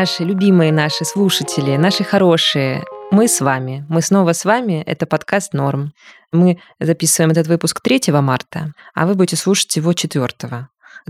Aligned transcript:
наши, 0.00 0.24
любимые 0.24 0.72
наши 0.72 1.04
слушатели, 1.04 1.76
наши 1.76 2.04
хорошие, 2.04 2.84
мы 3.10 3.28
с 3.28 3.42
вами. 3.42 3.84
Мы 3.90 4.00
снова 4.00 4.32
с 4.32 4.46
вами. 4.46 4.82
Это 4.86 5.04
подкаст 5.04 5.52
«Норм». 5.52 5.92
Мы 6.32 6.58
записываем 6.80 7.32
этот 7.32 7.48
выпуск 7.48 7.82
3 7.82 8.10
марта, 8.22 8.72
а 8.94 9.06
вы 9.06 9.14
будете 9.14 9.36
слушать 9.36 9.76
его 9.76 9.92
4. 9.92 10.26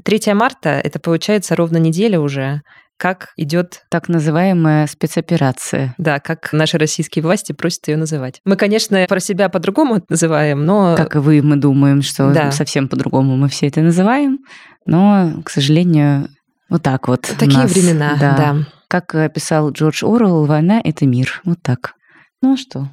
3 0.03 0.35
марта— 0.35 0.69
это 0.85 0.99
получается 0.99 1.55
ровно 1.55 1.77
неделя 1.77 2.19
уже, 2.19 2.63
как 2.97 3.29
идет 3.37 3.83
так 3.91 4.09
называемая 4.09 4.89
спецоперация. 4.89 5.95
Да, 5.97 6.19
как 6.19 6.53
наши 6.53 6.77
российские 6.77 7.23
власти 7.23 7.53
просят 7.53 7.87
ее 7.87 7.97
называть. 7.97 8.41
Мы, 8.45 8.57
конечно, 8.57 9.07
про 9.09 9.21
себя 9.21 9.49
по-другому 9.49 10.03
называем, 10.09 10.65
но... 10.65 10.97
Как 10.97 11.15
и 11.15 11.19
вы, 11.21 11.43
мы 11.43 11.55
думаем, 11.55 12.03
что 12.03 12.33
да. 12.33 12.51
совсем 12.51 12.89
по-другому 12.89 13.37
мы 13.37 13.49
все 13.49 13.69
это 13.69 13.83
называем, 13.83 14.41
но, 14.85 15.41
к 15.45 15.51
сожалению, 15.51 16.29
вот 16.69 16.83
так 16.83 17.07
вот. 17.07 17.23
Такие 17.39 17.59
нас, 17.59 17.73
времена, 17.73 18.17
да. 18.19 18.37
да. 18.37 18.80
Как 18.91 19.15
писал 19.33 19.71
Джордж 19.71 20.05
Орвелл, 20.05 20.47
«Война— 20.47 20.81
это 20.85 21.07
мир». 21.07 21.41
Вот 21.45 21.63
так. 21.63 21.95
Ну 22.43 22.55
а 22.55 22.57
что? 22.57 22.89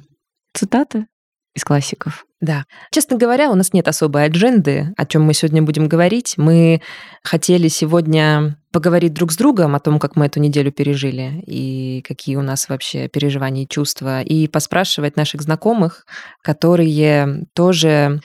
Цитаты 0.54 1.08
из 1.56 1.64
классиков. 1.64 2.24
Да. 2.40 2.66
Честно 2.92 3.16
говоря, 3.16 3.50
у 3.50 3.56
нас 3.56 3.72
нет 3.72 3.88
особой 3.88 4.26
адженды, 4.26 4.94
о 4.96 5.04
чем 5.06 5.22
мы 5.22 5.34
сегодня 5.34 5.60
будем 5.60 5.88
говорить. 5.88 6.34
Мы 6.36 6.82
хотели 7.24 7.66
сегодня 7.66 8.56
поговорить 8.70 9.12
друг 9.12 9.32
с 9.32 9.36
другом 9.36 9.74
о 9.74 9.80
том, 9.80 9.98
как 9.98 10.14
мы 10.14 10.26
эту 10.26 10.38
неделю 10.38 10.70
пережили 10.70 11.42
и 11.44 12.00
какие 12.06 12.36
у 12.36 12.42
нас 12.42 12.68
вообще 12.68 13.08
переживания 13.08 13.64
и 13.64 13.68
чувства, 13.68 14.22
и 14.22 14.46
поспрашивать 14.46 15.16
наших 15.16 15.42
знакомых, 15.42 16.06
которые 16.42 17.44
тоже 17.54 18.20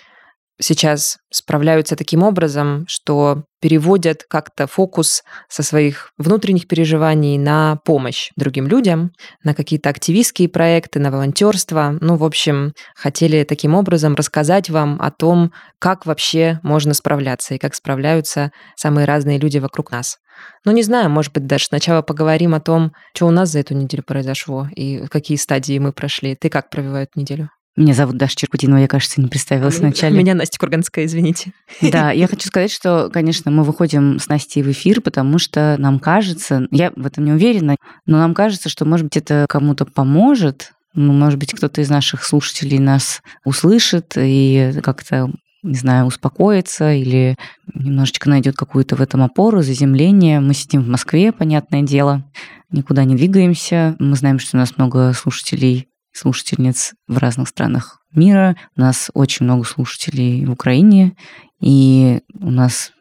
сейчас 0.60 1.18
справляются 1.32 1.96
таким 1.96 2.24
образом, 2.24 2.86
что 2.88 3.44
переводят 3.62 4.24
как-то 4.30 4.68
фокус 4.68 5.24
со 5.50 5.64
своих 5.64 6.12
внутренних 6.18 6.68
переживаний 6.68 7.38
на 7.38 7.78
помощь 7.86 8.32
другим 8.36 8.68
людям, 8.68 9.12
на 9.44 9.56
какие-то 9.56 9.90
активистские 9.90 10.50
проекты, 10.50 11.00
на 11.00 11.12
волонтерство. 11.12 11.98
Ну, 12.02 12.18
в 12.18 12.24
общем, 12.24 12.74
хотели 12.96 13.44
таким 13.44 13.74
образом 13.74 14.16
рассказать 14.16 14.70
вам 14.70 15.00
о 15.02 15.12
том, 15.12 15.54
как 15.80 16.06
вообще 16.06 16.60
можно 16.62 16.94
справляться 16.94 17.56
и 17.56 17.58
как 17.58 17.74
справляются 17.74 18.52
самые 18.76 19.06
разные 19.06 19.40
люди 19.40 19.60
вокруг 19.60 19.92
нас. 19.92 20.18
Ну, 20.66 20.72
не 20.72 20.84
знаю, 20.84 21.10
может 21.10 21.34
быть, 21.34 21.46
даже 21.46 21.66
сначала 21.66 22.02
поговорим 22.02 22.54
о 22.54 22.60
том, 22.60 22.92
что 23.16 23.28
у 23.28 23.32
нас 23.32 23.50
за 23.50 23.60
эту 23.60 23.76
неделю 23.76 24.04
произошло 24.04 24.68
и 24.76 25.08
какие 25.08 25.38
стадии 25.38 25.80
мы 25.80 25.94
прошли. 25.94 26.36
Ты 26.36 26.50
как 26.50 26.70
провела 26.70 27.04
эту 27.04 27.20
неделю? 27.20 27.50
Меня 27.76 27.96
зовут 27.96 28.18
Даша 28.18 28.36
Черкутинова, 28.36 28.80
я, 28.80 28.88
кажется, 28.88 29.20
не 29.20 29.28
представилась 29.28 29.80
вначале. 29.80 30.16
Меня 30.16 30.36
Настя 30.36 30.60
Курганская, 30.60 31.06
извините. 31.06 31.54
Да, 31.82 32.12
я 32.12 32.28
хочу 32.28 32.48
сказать, 32.48 32.72
что, 32.72 33.10
конечно, 33.12 33.50
мы 33.50 33.64
выходим 33.64 34.20
с 34.20 34.28
Настей 34.28 34.62
в 34.62 34.70
эфир, 34.70 35.02
потому 35.02 35.40
что 35.40 35.76
нам 35.80 36.00
кажется, 36.00 36.68
я 36.70 36.92
в 36.96 37.06
этом 37.06 37.26
не 37.26 37.32
уверена, 37.32 37.78
но 38.06 38.20
нам 38.20 38.36
кажется, 38.36 38.70
что, 38.70 38.86
может 38.86 39.06
быть, 39.06 39.18
это 39.18 39.48
кому-то 39.50 39.86
поможет, 39.86 40.74
ну, 40.94 41.14
может 41.14 41.40
быть, 41.40 41.54
кто-то 41.54 41.82
из 41.82 41.90
наших 41.90 42.24
слушателей 42.24 42.78
нас 42.78 43.24
услышит 43.44 44.14
и 44.18 44.74
как-то 44.84 45.32
не 45.64 45.76
знаю, 45.76 46.06
успокоится 46.06 46.94
или 46.94 47.38
немножечко 47.74 48.30
найдет 48.30 48.56
какую-то 48.56 48.98
в 48.98 49.02
этом 49.02 49.24
опору, 49.24 49.62
заземление. 49.62 50.42
Мы 50.42 50.54
сидим 50.54 50.84
в 50.84 50.90
Москве, 50.90 51.32
понятное 51.32 51.82
дело, 51.82 52.30
никуда 52.70 53.06
не 53.06 53.16
двигаемся. 53.16 53.96
Мы 53.98 54.16
знаем, 54.18 54.40
что 54.40 54.58
у 54.58 54.60
нас 54.60 54.78
много 54.78 55.14
слушателей 55.14 55.88
слушательниц 56.14 56.94
в 57.08 57.18
разных 57.18 57.50
странах 57.50 58.00
мира. 58.14 58.56
У 58.78 58.82
нас 58.82 59.12
очень 59.14 59.46
много 59.46 59.66
слушателей 59.66 60.46
в 60.46 60.52
Украине, 60.52 61.16
и 61.60 62.22
у 62.40 62.52
нас 62.52 62.92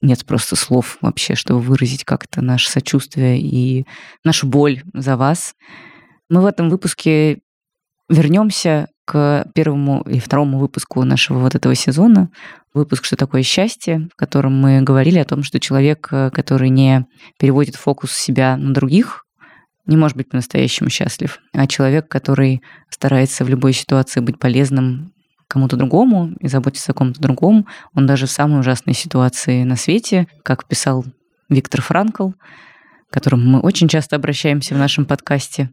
нет 0.00 0.24
просто 0.26 0.56
слов 0.56 0.98
вообще, 1.00 1.34
чтобы 1.34 1.60
выразить 1.60 2.04
как-то 2.04 2.42
наше 2.42 2.70
сочувствие 2.70 3.40
и 3.40 3.86
нашу 4.24 4.46
боль 4.46 4.82
за 4.92 5.16
вас. 5.16 5.54
Мы 6.28 6.42
в 6.42 6.46
этом 6.46 6.70
выпуске 6.70 7.40
вернемся 8.08 8.88
к 9.04 9.46
первому 9.54 10.02
и 10.02 10.18
второму 10.18 10.58
выпуску 10.58 11.04
нашего 11.04 11.38
вот 11.38 11.54
этого 11.54 11.74
сезона. 11.74 12.30
Выпуск 12.74 13.04
«Что 13.04 13.16
такое 13.16 13.42
счастье», 13.42 14.08
в 14.12 14.16
котором 14.16 14.60
мы 14.60 14.80
говорили 14.82 15.18
о 15.18 15.24
том, 15.24 15.42
что 15.42 15.60
человек, 15.60 16.08
который 16.08 16.68
не 16.70 17.06
переводит 17.38 17.76
фокус 17.76 18.12
себя 18.12 18.56
на 18.56 18.74
других, 18.74 19.25
не 19.86 19.96
может 19.96 20.16
быть 20.16 20.28
по-настоящему 20.28 20.90
счастлив. 20.90 21.38
А 21.52 21.66
человек, 21.66 22.08
который 22.08 22.62
старается 22.90 23.44
в 23.44 23.48
любой 23.48 23.72
ситуации 23.72 24.20
быть 24.20 24.38
полезным 24.38 25.12
кому-то 25.48 25.76
другому 25.76 26.32
и 26.40 26.48
заботиться 26.48 26.92
о 26.92 26.94
ком-то 26.94 27.20
другом, 27.20 27.66
он 27.94 28.06
даже 28.06 28.26
в 28.26 28.30
самой 28.30 28.60
ужасной 28.60 28.94
ситуации 28.94 29.62
на 29.62 29.76
свете, 29.76 30.26
как 30.42 30.66
писал 30.66 31.04
Виктор 31.48 31.80
Франкл, 31.80 32.30
к 32.30 33.12
которому 33.12 33.44
мы 33.44 33.60
очень 33.60 33.88
часто 33.88 34.16
обращаемся 34.16 34.74
в 34.74 34.78
нашем 34.78 35.04
подкасте, 35.06 35.70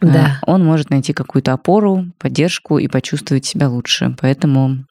да. 0.00 0.38
он 0.46 0.64
может 0.64 0.90
найти 0.90 1.12
какую-то 1.12 1.52
опору, 1.52 2.06
поддержку 2.18 2.78
и 2.78 2.86
почувствовать 2.86 3.44
себя 3.44 3.68
лучше. 3.68 4.14
Поэтому 4.20 4.84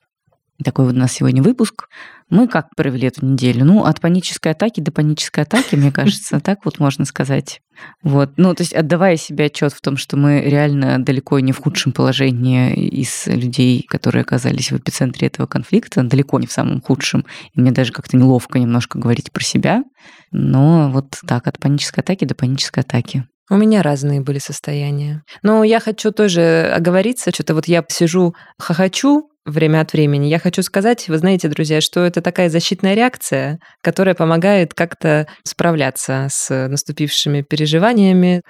такой 0.63 0.85
вот 0.85 0.95
у 0.95 0.97
нас 0.97 1.13
сегодня 1.13 1.41
выпуск. 1.41 1.87
Мы 2.29 2.47
как 2.47 2.69
провели 2.75 3.07
эту 3.07 3.25
неделю? 3.25 3.65
Ну, 3.65 3.83
от 3.83 4.01
панической 4.01 4.51
атаки 4.53 4.79
до 4.79 4.91
панической 4.91 5.43
атаки, 5.43 5.75
мне 5.75 5.91
кажется, 5.93 6.39
так 6.39 6.65
вот 6.65 6.79
можно 6.79 7.05
сказать. 7.05 7.61
Вот. 8.01 8.33
Ну, 8.37 8.53
то 8.55 8.61
есть 8.61 8.73
отдавая 8.73 9.17
себе 9.17 9.45
отчет 9.45 9.73
в 9.73 9.81
том, 9.81 9.97
что 9.97 10.17
мы 10.17 10.41
реально 10.41 11.03
далеко 11.03 11.39
не 11.39 11.51
в 11.51 11.59
худшем 11.59 11.91
положении 11.91 12.73
из 12.73 13.27
людей, 13.27 13.85
которые 13.87 14.21
оказались 14.21 14.71
в 14.71 14.77
эпицентре 14.77 15.27
этого 15.27 15.45
конфликта, 15.45 16.03
далеко 16.03 16.39
не 16.39 16.47
в 16.47 16.51
самом 16.51 16.81
худшем. 16.81 17.25
И 17.53 17.61
мне 17.61 17.71
даже 17.71 17.91
как-то 17.91 18.17
неловко 18.17 18.59
немножко 18.59 18.97
говорить 18.97 19.31
про 19.31 19.43
себя. 19.43 19.83
Но 20.31 20.89
вот 20.89 21.17
так, 21.27 21.47
от 21.47 21.59
панической 21.59 22.03
атаки 22.03 22.25
до 22.25 22.33
панической 22.33 22.81
атаки. 22.81 23.25
У 23.49 23.55
меня 23.55 23.83
разные 23.83 24.21
были 24.21 24.39
состояния. 24.39 25.23
Но 25.43 25.63
я 25.63 25.79
хочу 25.79 26.11
тоже 26.11 26.71
оговориться, 26.73 27.31
что-то 27.31 27.53
вот 27.53 27.67
я 27.67 27.85
сижу, 27.89 28.33
хохочу, 28.57 29.29
время 29.45 29.81
от 29.81 29.93
времени. 29.93 30.25
Я 30.25 30.39
хочу 30.39 30.63
сказать, 30.63 31.07
вы 31.07 31.19
знаете, 31.19 31.47
друзья, 31.47 31.79
что 31.79 32.03
это 32.03 32.21
такая 32.21 32.49
защитная 32.49 32.95
реакция, 32.95 33.59
которая 33.81 34.15
помогает 34.15 34.73
как-то 34.73 35.27
справляться 35.43 36.27
с 36.31 36.67
наступившими 36.67 37.43
переживаниями. 37.43 38.41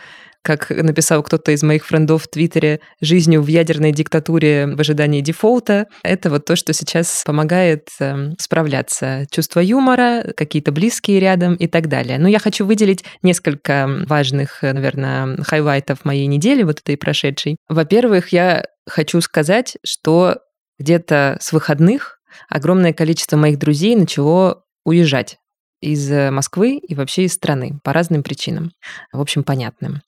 Как 0.45 0.69
написал 0.69 1.23
кто-то 1.23 1.51
из 1.53 1.63
моих 1.63 1.87
френдов 1.87 2.23
в 2.23 2.27
Твиттере, 2.27 2.79
жизнью 3.01 3.41
в 3.41 3.47
ядерной 3.47 3.91
диктатуре 3.91 4.67
в 4.67 4.79
ожидании 4.79 5.21
дефолта. 5.21 5.87
Это 6.03 6.29
вот 6.29 6.45
то, 6.45 6.55
что 6.55 6.71
сейчас 6.71 7.23
помогает 7.25 7.89
эм, 7.99 8.35
справляться. 8.37 9.25
Чувство 9.31 9.59
юмора, 9.59 10.33
какие-то 10.37 10.71
близкие 10.71 11.19
рядом 11.19 11.55
и 11.55 11.65
так 11.65 11.87
далее. 11.87 12.19
Но 12.19 12.27
я 12.27 12.37
хочу 12.37 12.63
выделить 12.63 13.03
несколько 13.23 13.89
важных, 14.07 14.61
наверное, 14.61 15.35
хайлайтов 15.41 16.05
моей 16.05 16.27
недели, 16.27 16.61
вот 16.61 16.79
этой 16.79 16.95
прошедшей. 16.95 17.57
Во-первых, 17.67 18.29
я 18.29 18.67
хочу 18.87 19.21
сказать, 19.21 19.77
что 19.83 20.37
где-то 20.77 21.39
с 21.41 21.53
выходных 21.53 22.19
огромное 22.49 22.93
количество 22.93 23.35
моих 23.35 23.57
друзей 23.57 23.95
начало 23.95 24.61
уезжать 24.83 25.39
из 25.85 26.11
э, 26.11 26.31
Москвы 26.31 26.77
и 26.77 26.95
вообще 26.95 27.25
из 27.25 27.33
страны 27.33 27.79
по 27.83 27.93
разным 27.93 28.23
причинам, 28.23 28.71
в 29.13 29.21
общем, 29.21 29.43
понятным. 29.43 30.01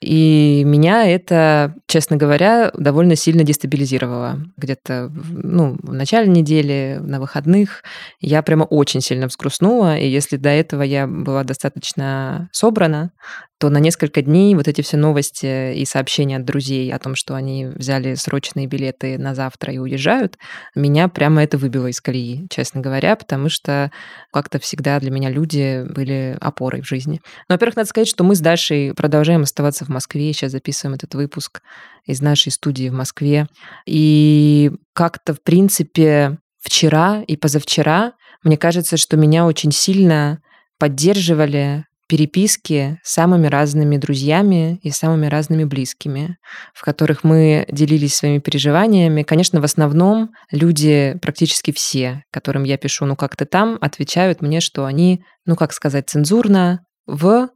И 0.00 0.62
меня 0.66 1.06
это, 1.06 1.74
честно 1.86 2.16
говоря, 2.16 2.70
довольно 2.76 3.16
сильно 3.16 3.44
дестабилизировало. 3.44 4.40
Где-то 4.58 5.10
ну, 5.10 5.78
в 5.82 5.92
начале 5.92 6.28
недели, 6.28 6.98
на 7.00 7.18
выходных, 7.18 7.82
я 8.20 8.42
прямо 8.42 8.64
очень 8.64 9.00
сильно 9.00 9.26
взгрустнула. 9.26 9.96
И 9.96 10.06
если 10.06 10.36
до 10.36 10.50
этого 10.50 10.82
я 10.82 11.06
была 11.06 11.44
достаточно 11.44 12.50
собрана, 12.52 13.12
то 13.58 13.70
на 13.70 13.78
несколько 13.78 14.20
дней 14.20 14.54
вот 14.54 14.68
эти 14.68 14.82
все 14.82 14.96
новости 14.96 15.74
и 15.74 15.84
сообщения 15.86 16.36
от 16.36 16.44
друзей 16.44 16.92
о 16.92 16.98
том, 16.98 17.14
что 17.14 17.34
они 17.34 17.66
взяли 17.66 18.14
срочные 18.14 18.66
билеты 18.66 19.16
на 19.16 19.34
завтра 19.34 19.72
и 19.72 19.78
уезжают, 19.78 20.36
меня 20.74 21.08
прямо 21.08 21.42
это 21.42 21.56
выбило 21.56 21.86
из 21.86 22.00
колеи, 22.00 22.46
честно 22.50 22.82
говоря, 22.82 23.16
потому 23.16 23.48
что 23.48 23.90
как-то 24.30 24.58
всегда 24.58 25.00
для 25.00 25.10
меня 25.10 25.30
люди 25.30 25.84
были 25.88 26.36
опорой 26.40 26.82
в 26.82 26.86
жизни. 26.86 27.22
Но, 27.48 27.54
во-первых, 27.54 27.76
надо 27.76 27.88
сказать, 27.88 28.08
что 28.08 28.24
мы 28.24 28.34
с 28.34 28.40
Дашей 28.40 28.92
продолжаем 28.94 29.42
оставаться 29.42 29.86
в 29.86 29.88
Москве, 29.88 30.32
сейчас 30.32 30.52
записываем 30.52 30.94
этот 30.94 31.14
выпуск 31.14 31.62
из 32.04 32.20
нашей 32.20 32.52
студии 32.52 32.90
в 32.90 32.92
Москве. 32.94 33.48
И 33.86 34.70
как-то, 34.92 35.32
в 35.32 35.42
принципе, 35.42 36.38
вчера 36.60 37.22
и 37.26 37.36
позавчера, 37.36 38.12
мне 38.42 38.58
кажется, 38.58 38.98
что 38.98 39.16
меня 39.16 39.46
очень 39.46 39.72
сильно 39.72 40.40
поддерживали 40.78 41.86
переписки 42.08 42.98
с 43.02 43.14
самыми 43.14 43.46
разными 43.46 43.96
друзьями 43.96 44.78
и 44.82 44.90
самыми 44.90 45.26
разными 45.26 45.64
близкими, 45.64 46.36
в 46.74 46.82
которых 46.82 47.24
мы 47.24 47.66
делились 47.70 48.14
своими 48.14 48.38
переживаниями. 48.38 49.22
Конечно, 49.22 49.60
в 49.60 49.64
основном 49.64 50.30
люди, 50.50 51.18
практически 51.20 51.72
все, 51.72 52.22
которым 52.30 52.64
я 52.64 52.76
пишу, 52.76 53.06
ну 53.06 53.16
как 53.16 53.36
ты 53.36 53.44
там, 53.44 53.78
отвечают 53.80 54.42
мне, 54.42 54.60
что 54.60 54.84
они, 54.84 55.22
ну 55.44 55.56
как 55.56 55.72
сказать, 55.72 56.08
цензурно, 56.08 56.80
в 57.06 57.48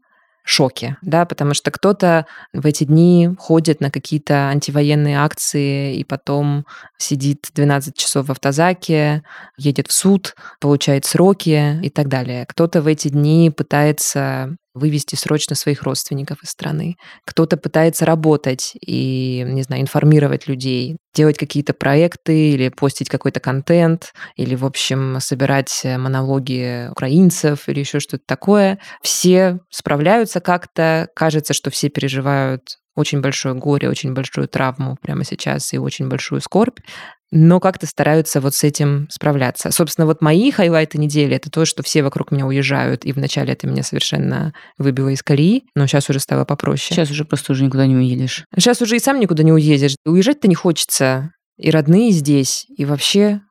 шоке, 0.44 0.96
да, 1.02 1.24
потому 1.26 1.54
что 1.54 1.70
кто-то 1.70 2.26
в 2.52 2.66
эти 2.66 2.84
дни 2.84 3.30
ходит 3.38 3.80
на 3.80 3.90
какие-то 3.90 4.48
антивоенные 4.48 5.18
акции 5.18 5.96
и 5.96 6.04
потом 6.04 6.66
сидит 6.98 7.48
12 7.54 7.96
часов 7.96 8.26
в 8.26 8.32
автозаке, 8.32 9.22
едет 9.56 9.88
в 9.88 9.92
суд, 9.92 10.34
получает 10.60 11.04
сроки 11.04 11.80
и 11.82 11.90
так 11.90 12.08
далее. 12.08 12.46
Кто-то 12.46 12.82
в 12.82 12.86
эти 12.86 13.08
дни 13.08 13.50
пытается 13.50 14.56
вывести 14.74 15.16
срочно 15.16 15.56
своих 15.56 15.82
родственников 15.82 16.42
из 16.42 16.50
страны. 16.50 16.96
Кто-то 17.26 17.56
пытается 17.56 18.04
работать 18.04 18.72
и, 18.80 19.44
не 19.46 19.62
знаю, 19.62 19.82
информировать 19.82 20.46
людей, 20.46 20.96
делать 21.14 21.38
какие-то 21.38 21.74
проекты 21.74 22.52
или 22.52 22.68
постить 22.68 23.08
какой-то 23.08 23.40
контент, 23.40 24.12
или, 24.36 24.54
в 24.54 24.64
общем, 24.64 25.18
собирать 25.20 25.82
монологи 25.84 26.88
украинцев 26.90 27.68
или 27.68 27.80
еще 27.80 28.00
что-то 28.00 28.22
такое. 28.26 28.78
Все 29.02 29.58
справляются 29.70 30.40
как-то. 30.40 31.08
Кажется, 31.16 31.52
что 31.52 31.70
все 31.70 31.88
переживают 31.88 32.62
очень 32.96 33.20
большое 33.20 33.54
горе, 33.54 33.88
очень 33.88 34.12
большую 34.14 34.48
травму 34.48 34.96
прямо 35.00 35.24
сейчас 35.24 35.72
и 35.72 35.78
очень 35.78 36.08
большую 36.08 36.40
скорбь 36.40 36.78
но 37.30 37.60
как-то 37.60 37.86
стараются 37.86 38.40
вот 38.40 38.54
с 38.54 38.64
этим 38.64 39.08
справляться. 39.10 39.70
Собственно, 39.70 40.06
вот 40.06 40.20
мои 40.20 40.50
хайлайты 40.50 40.98
недели— 40.98 41.36
это 41.36 41.50
то, 41.50 41.64
что 41.64 41.82
все 41.82 42.02
вокруг 42.02 42.30
меня 42.32 42.46
уезжают, 42.46 43.04
и 43.04 43.12
вначале 43.12 43.52
это 43.52 43.66
меня 43.66 43.82
совершенно 43.82 44.52
выбило 44.78 45.08
из 45.08 45.22
колеи, 45.22 45.64
но 45.74 45.86
сейчас 45.86 46.10
уже 46.10 46.20
стало 46.20 46.44
попроще. 46.44 46.94
Сейчас 46.94 47.10
уже 47.10 47.24
просто 47.24 47.52
уже 47.52 47.64
никуда 47.64 47.86
не 47.86 47.96
уедешь. 47.96 48.44
Сейчас 48.56 48.82
уже 48.82 48.96
и 48.96 49.00
сам 49.00 49.20
никуда 49.20 49.42
не 49.42 49.52
уедешь. 49.52 49.94
Уезжать-то 50.04 50.48
не 50.48 50.54
хочется. 50.54 51.30
И 51.56 51.70
родные 51.70 52.10
здесь, 52.10 52.66
и 52.76 52.84
вообще 52.84 53.42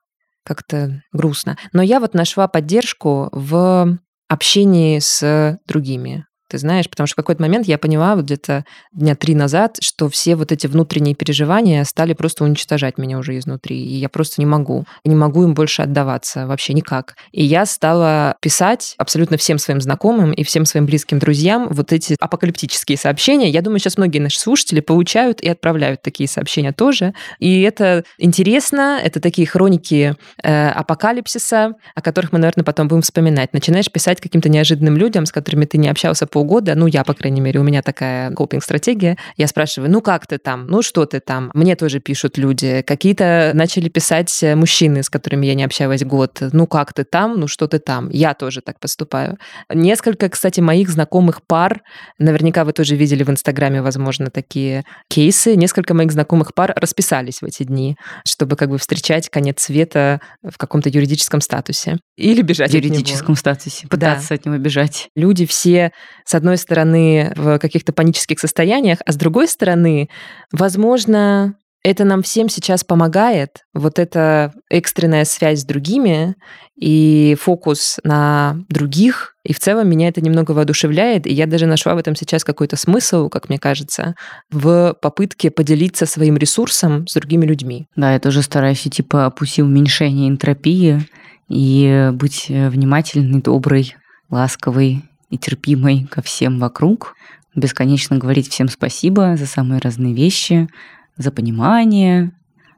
как-то 0.44 1.04
грустно. 1.14 1.58
Но 1.74 1.84
я 1.84 2.00
вот 2.00 2.14
нашла 2.14 2.48
поддержку 2.48 3.30
в 3.32 4.00
общении 4.28 5.00
с 5.00 5.60
другими 5.68 6.26
ты 6.50 6.58
знаешь, 6.58 6.90
потому 6.90 7.08
что 7.08 7.14
в 7.14 7.18
какой-то 7.18 7.42
момент 7.42 7.68
я 7.68 7.78
поняла 7.78 8.16
вот 8.16 8.26
где-то 8.26 8.66
дня 8.92 9.16
три 9.16 9.36
назад, 9.36 9.78
что 9.82 10.10
все 10.10 10.36
вот 10.36 10.52
эти 10.52 10.68
внутренние 10.68 11.16
переживания 11.16 11.84
стали 11.84 12.14
просто 12.14 12.44
уничтожать 12.44 12.98
меня 12.98 13.20
уже 13.20 13.38
изнутри, 13.38 13.78
и 13.78 13.96
я 13.96 14.10
просто 14.10 14.42
не 14.42 14.46
могу, 14.46 14.86
не 15.06 15.16
могу 15.16 15.44
им 15.44 15.54
больше 15.54 15.84
отдаваться 15.84 16.48
вообще 16.48 16.74
никак. 16.74 17.16
И 17.32 17.44
я 17.44 17.66
стала 17.66 18.36
писать 18.42 18.96
абсолютно 18.98 19.38
всем 19.38 19.60
своим 19.60 19.80
знакомым 19.80 20.32
и 20.32 20.44
всем 20.44 20.66
своим 20.66 20.88
близким 20.88 21.20
друзьям 21.20 21.68
вот 21.70 21.94
эти 21.94 22.16
апокалиптические 22.20 22.98
сообщения. 22.98 23.50
Я 23.50 23.62
думаю, 23.62 23.80
сейчас 23.80 23.98
многие 23.98 24.20
наши 24.20 24.40
слушатели 24.40 24.80
получают 24.80 25.42
и 25.42 25.50
отправляют 25.50 26.02
такие 26.02 26.28
сообщения 26.28 26.72
тоже, 26.72 27.14
и 27.40 27.62
это 27.62 28.04
интересно, 28.18 29.00
это 29.02 29.20
такие 29.20 29.48
хроники 29.48 30.16
э, 30.44 30.70
апокалипсиса, 30.70 31.74
о 31.94 32.02
которых 32.02 32.32
мы, 32.32 32.40
наверное, 32.40 32.66
потом 32.66 32.88
будем 32.88 33.04
вспоминать. 33.04 33.54
Начинаешь 33.54 33.92
писать 33.92 34.20
каким-то 34.20 34.50
неожиданным 34.50 34.98
людям, 34.98 35.26
с 35.28 35.32
которыми 35.32 35.66
ты 35.66 35.78
не 35.78 35.90
общался 35.90 36.26
по 36.26 36.39
полгода, 36.40 36.74
ну, 36.76 36.88
я, 36.88 37.04
по 37.04 37.14
крайней 37.14 37.42
мере, 37.42 37.60
у 37.60 37.64
меня 37.64 37.82
такая 37.82 38.32
копинг-стратегия, 38.32 39.18
я 39.36 39.48
спрашиваю, 39.48 39.92
ну, 39.92 40.00
как 40.00 40.26
ты 40.26 40.38
там? 40.38 40.68
Ну, 40.68 40.82
что 40.82 41.06
ты 41.06 41.20
там? 41.20 41.52
Мне 41.54 41.76
тоже 41.76 42.00
пишут 42.00 42.38
люди. 42.38 42.82
Какие-то 42.88 43.52
начали 43.54 43.90
писать 43.90 44.42
э, 44.42 44.56
мужчины, 44.56 45.04
с 45.04 45.10
которыми 45.10 45.46
я 45.46 45.54
не 45.54 45.66
общалась 45.66 46.02
год. 46.06 46.40
Ну, 46.54 46.66
как 46.66 46.94
ты 46.94 47.04
там? 47.04 47.38
Ну, 47.38 47.50
что 47.50 47.68
ты 47.68 47.80
там? 47.80 48.10
Я 48.10 48.34
тоже 48.34 48.62
так 48.62 48.80
поступаю. 48.80 49.38
Несколько, 49.70 50.30
кстати, 50.30 50.62
моих 50.62 50.90
знакомых 50.90 51.42
пар, 51.46 51.82
наверняка 52.20 52.64
вы 52.64 52.72
тоже 52.72 52.96
видели 52.96 53.24
в 53.24 53.30
Инстаграме, 53.30 53.82
возможно, 53.82 54.30
такие 54.30 54.86
кейсы. 55.10 55.58
Несколько 55.58 55.94
моих 55.94 56.14
знакомых 56.14 56.54
пар 56.54 56.72
расписались 56.78 57.42
в 57.42 57.46
эти 57.46 57.64
дни, 57.64 57.98
чтобы 58.26 58.56
как 58.56 58.70
бы 58.70 58.78
встречать 58.78 59.30
конец 59.30 59.62
света 59.62 60.22
в 60.42 60.58
каком-то 60.58 60.88
юридическом 60.88 61.42
статусе. 61.42 61.98
Или 62.16 62.42
бежать 62.44 62.72
В 62.72 62.74
юридическом 62.74 63.36
статусе, 63.36 63.88
пытаться 63.88 64.30
да. 64.30 64.36
от 64.36 64.46
него 64.46 64.58
бежать. 64.58 65.10
Люди 65.18 65.46
все 65.46 65.92
с 66.30 66.36
одной 66.36 66.58
стороны, 66.58 67.34
в 67.36 67.58
каких-то 67.58 67.92
панических 67.92 68.40
состояниях, 68.40 69.00
а 69.04 69.12
с 69.12 69.16
другой 69.16 69.48
стороны, 69.48 70.10
возможно, 70.52 71.56
это 71.84 72.04
нам 72.04 72.22
всем 72.22 72.50
сейчас 72.50 72.84
помогает, 72.84 73.64
вот 73.74 73.98
эта 73.98 74.54
экстренная 74.70 75.26
связь 75.26 75.62
с 75.62 75.66
другими 75.66 76.36
и 76.80 77.36
фокус 77.42 77.98
на 78.04 78.58
других. 78.70 79.34
И 79.44 79.54
в 79.54 79.60
целом 79.60 79.90
меня 79.90 80.10
это 80.10 80.22
немного 80.22 80.52
воодушевляет, 80.52 81.26
и 81.26 81.34
я 81.34 81.48
даже 81.48 81.66
нашла 81.66 81.96
в 81.96 81.98
этом 81.98 82.16
сейчас 82.16 82.44
какой-то 82.44 82.76
смысл, 82.76 83.30
как 83.30 83.50
мне 83.50 83.58
кажется, 83.58 84.14
в 84.52 84.96
попытке 85.02 85.50
поделиться 85.50 86.06
своим 86.06 86.38
ресурсом 86.38 87.08
с 87.08 87.16
другими 87.16 87.48
людьми. 87.48 87.88
Да, 87.96 88.14
я 88.14 88.20
тоже 88.20 88.44
стараюсь 88.44 88.86
идти 88.86 89.02
по 89.02 89.32
пути 89.32 89.64
уменьшения 89.64 90.30
энтропии 90.30 91.08
и 91.48 92.12
быть 92.14 92.50
внимательной, 92.50 93.42
доброй, 93.42 93.96
ласковой 94.30 95.09
и 95.30 95.38
терпимой 95.38 96.06
ко 96.06 96.22
всем 96.22 96.60
вокруг, 96.60 97.16
бесконечно 97.56 98.18
говорить 98.18 98.50
всем 98.50 98.68
спасибо 98.70 99.36
за 99.38 99.46
самые 99.46 99.80
разные 99.80 100.14
вещи, 100.14 100.70
за 101.18 101.32
понимание, 101.32 102.32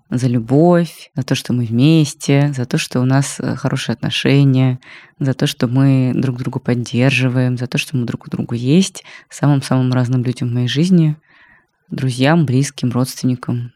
за 0.10 0.28
любовь, 0.28 1.10
за 1.16 1.24
то, 1.24 1.36
что 1.36 1.54
мы 1.54 1.66
вместе, 1.66 2.52
за 2.54 2.66
то, 2.66 2.78
что 2.78 3.00
у 3.00 3.06
нас 3.06 3.40
э, 3.40 3.56
хорошие 3.56 3.94
отношения, 3.94 4.80
за 5.20 5.34
то, 5.34 5.48
что 5.48 5.68
мы 5.68 6.12
друг 6.14 6.38
друга 6.38 6.60
поддерживаем, 6.60 7.58
за 7.58 7.68
то, 7.68 7.78
что 7.78 7.96
мы 7.96 8.06
друг 8.06 8.28
у 8.28 8.30
друга 8.30 8.56
есть, 8.56 9.04
самым-самым 9.30 9.94
разным 9.94 10.24
людям 10.24 10.50
в 10.50 10.54
моей 10.54 10.68
жизни, 10.68 11.16
друзьям, 11.90 12.46
близким, 12.46 12.92
родственникам, 12.92 13.72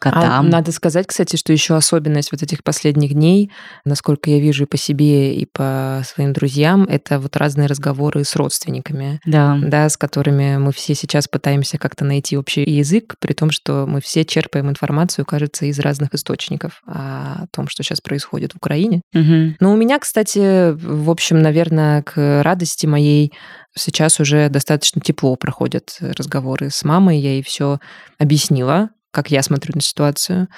котам. 0.00 0.22
А 0.24 0.42
надо 0.42 0.72
сказать, 0.72 1.06
кстати, 1.06 1.36
что 1.36 1.52
еще 1.52 1.76
особенность 1.76 2.32
вот 2.32 2.42
этих 2.42 2.64
последних 2.64 3.14
дней, 3.14 3.52
насколько 3.84 4.30
я 4.30 4.40
вижу 4.40 4.64
и 4.64 4.66
по 4.66 4.76
себе, 4.76 5.34
и 5.34 5.46
по 5.46 6.02
своим 6.04 6.32
друзьям, 6.32 6.84
это 6.84 7.20
вот 7.20 7.36
разные 7.36 7.68
разговоры 7.68 8.24
с 8.24 8.34
родственниками, 8.34 9.20
да. 9.24 9.58
Да, 9.62 9.88
с 9.88 9.96
которыми 9.96 10.56
мы 10.56 10.72
все 10.72 10.94
сейчас 10.94 11.28
пытаемся 11.28 11.78
как-то 11.78 12.04
найти 12.04 12.36
общий 12.36 12.64
язык, 12.68 13.16
при 13.20 13.34
том, 13.34 13.50
что 13.50 13.86
мы 13.86 14.00
все 14.00 14.24
черпаем 14.24 14.70
информацию, 14.70 15.24
кажется, 15.24 15.66
из 15.66 15.78
разных 15.78 16.14
источников 16.14 16.82
о 16.86 17.46
том, 17.52 17.68
что 17.68 17.82
сейчас 17.82 18.00
происходит 18.00 18.52
в 18.52 18.56
Украине. 18.56 19.02
Угу. 19.14 19.56
Но 19.60 19.72
у 19.72 19.76
меня, 19.76 19.98
кстати, 19.98 20.72
в 20.72 21.10
общем, 21.10 21.40
наверное, 21.40 22.02
к 22.02 22.42
радости 22.42 22.86
моей 22.86 23.32
сейчас 23.76 24.20
уже 24.20 24.48
достаточно 24.48 25.00
тепло 25.00 25.36
проходят 25.36 25.96
разговоры 26.00 26.70
с 26.70 26.82
мамой. 26.84 27.18
Я 27.18 27.32
ей 27.32 27.42
все 27.42 27.78
объяснила, 28.18 28.90
как 29.10 29.30
я 29.30 29.42
смотрю 29.42 29.72
на 29.74 29.80
ситуацию. 29.80 30.48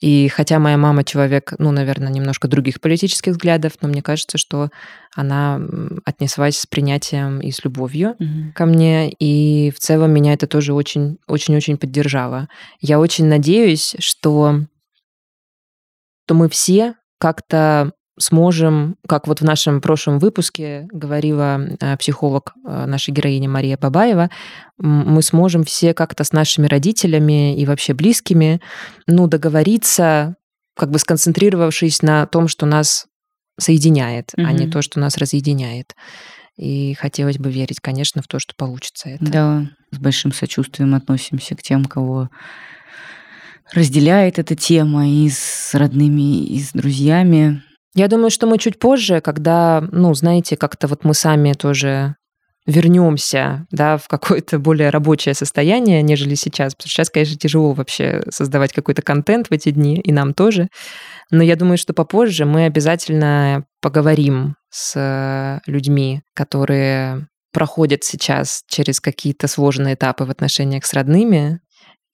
И 0.00 0.28
хотя 0.28 0.58
моя 0.58 0.76
мама 0.76 1.04
человек, 1.04 1.54
ну, 1.58 1.70
наверное, 1.70 2.12
немножко 2.12 2.46
других 2.46 2.80
политических 2.80 3.32
взглядов, 3.32 3.72
но 3.80 3.88
мне 3.88 4.02
кажется, 4.02 4.36
что 4.36 4.68
она 5.14 5.60
отнеслась 6.04 6.58
с 6.58 6.66
принятием 6.66 7.40
и 7.40 7.50
с 7.50 7.64
любовью 7.64 8.16
mm-hmm. 8.18 8.52
ко 8.52 8.66
мне, 8.66 9.10
и 9.10 9.70
в 9.70 9.78
целом 9.78 10.10
меня 10.10 10.34
это 10.34 10.46
тоже 10.46 10.74
очень, 10.74 11.18
очень-очень 11.26 11.78
поддержало. 11.78 12.48
Я 12.80 12.98
очень 12.98 13.26
надеюсь, 13.26 13.94
что, 13.98 14.60
что 16.24 16.34
мы 16.34 16.48
все 16.50 16.96
как-то 17.18 17.92
сможем, 18.18 18.96
как 19.08 19.26
вот 19.26 19.40
в 19.40 19.44
нашем 19.44 19.80
прошлом 19.80 20.18
выпуске 20.18 20.86
говорила 20.92 21.60
э, 21.80 21.96
психолог 21.96 22.54
э, 22.64 22.86
нашей 22.86 23.12
героини 23.12 23.48
Мария 23.48 23.76
Бабаева, 23.76 24.30
мы 24.78 25.22
сможем 25.22 25.64
все 25.64 25.94
как-то 25.94 26.24
с 26.24 26.32
нашими 26.32 26.66
родителями 26.66 27.58
и 27.58 27.66
вообще 27.66 27.94
близкими, 27.94 28.60
ну, 29.06 29.26
договориться, 29.26 30.36
как 30.76 30.90
бы 30.90 30.98
сконцентрировавшись 30.98 32.02
на 32.02 32.26
том, 32.26 32.48
что 32.48 32.66
нас 32.66 33.06
соединяет, 33.58 34.30
mm-hmm. 34.36 34.44
а 34.44 34.52
не 34.52 34.68
то, 34.68 34.82
что 34.82 34.98
нас 35.00 35.16
разъединяет. 35.16 35.94
И 36.56 36.94
хотелось 36.94 37.38
бы 37.38 37.50
верить, 37.50 37.80
конечно, 37.80 38.22
в 38.22 38.28
то, 38.28 38.38
что 38.38 38.54
получится 38.56 39.08
это. 39.08 39.24
Да, 39.24 39.70
с 39.90 39.98
большим 39.98 40.32
сочувствием 40.32 40.94
относимся 40.94 41.56
к 41.56 41.62
тем, 41.62 41.84
кого 41.84 42.30
разделяет 43.72 44.38
эта 44.38 44.54
тема 44.54 45.08
и 45.08 45.28
с 45.28 45.74
родными, 45.74 46.44
и 46.44 46.60
с 46.60 46.72
друзьями. 46.72 47.62
Я 47.94 48.08
думаю, 48.08 48.30
что 48.30 48.46
мы 48.46 48.58
чуть 48.58 48.78
позже, 48.78 49.20
когда, 49.20 49.86
ну, 49.92 50.14
знаете, 50.14 50.56
как-то 50.56 50.88
вот 50.88 51.04
мы 51.04 51.14
сами 51.14 51.52
тоже 51.52 52.16
вернемся 52.66 53.66
да, 53.70 53.98
в 53.98 54.08
какое-то 54.08 54.58
более 54.58 54.90
рабочее 54.90 55.34
состояние, 55.34 56.02
нежели 56.02 56.34
сейчас. 56.34 56.74
Потому 56.74 56.88
что 56.88 56.96
сейчас, 56.96 57.10
конечно, 57.10 57.36
тяжело 57.36 57.72
вообще 57.72 58.22
создавать 58.30 58.72
какой-то 58.72 59.02
контент 59.02 59.48
в 59.48 59.52
эти 59.52 59.70
дни, 59.70 60.00
и 60.00 60.12
нам 60.12 60.34
тоже. 60.34 60.68
Но 61.30 61.42
я 61.42 61.56
думаю, 61.56 61.78
что 61.78 61.92
попозже 61.92 62.46
мы 62.46 62.64
обязательно 62.64 63.64
поговорим 63.80 64.56
с 64.70 65.60
людьми, 65.66 66.22
которые 66.34 67.28
проходят 67.52 68.02
сейчас 68.02 68.62
через 68.66 68.98
какие-то 68.98 69.46
сложные 69.46 69.94
этапы 69.94 70.24
в 70.24 70.30
отношениях 70.30 70.84
с 70.84 70.94
родными, 70.94 71.60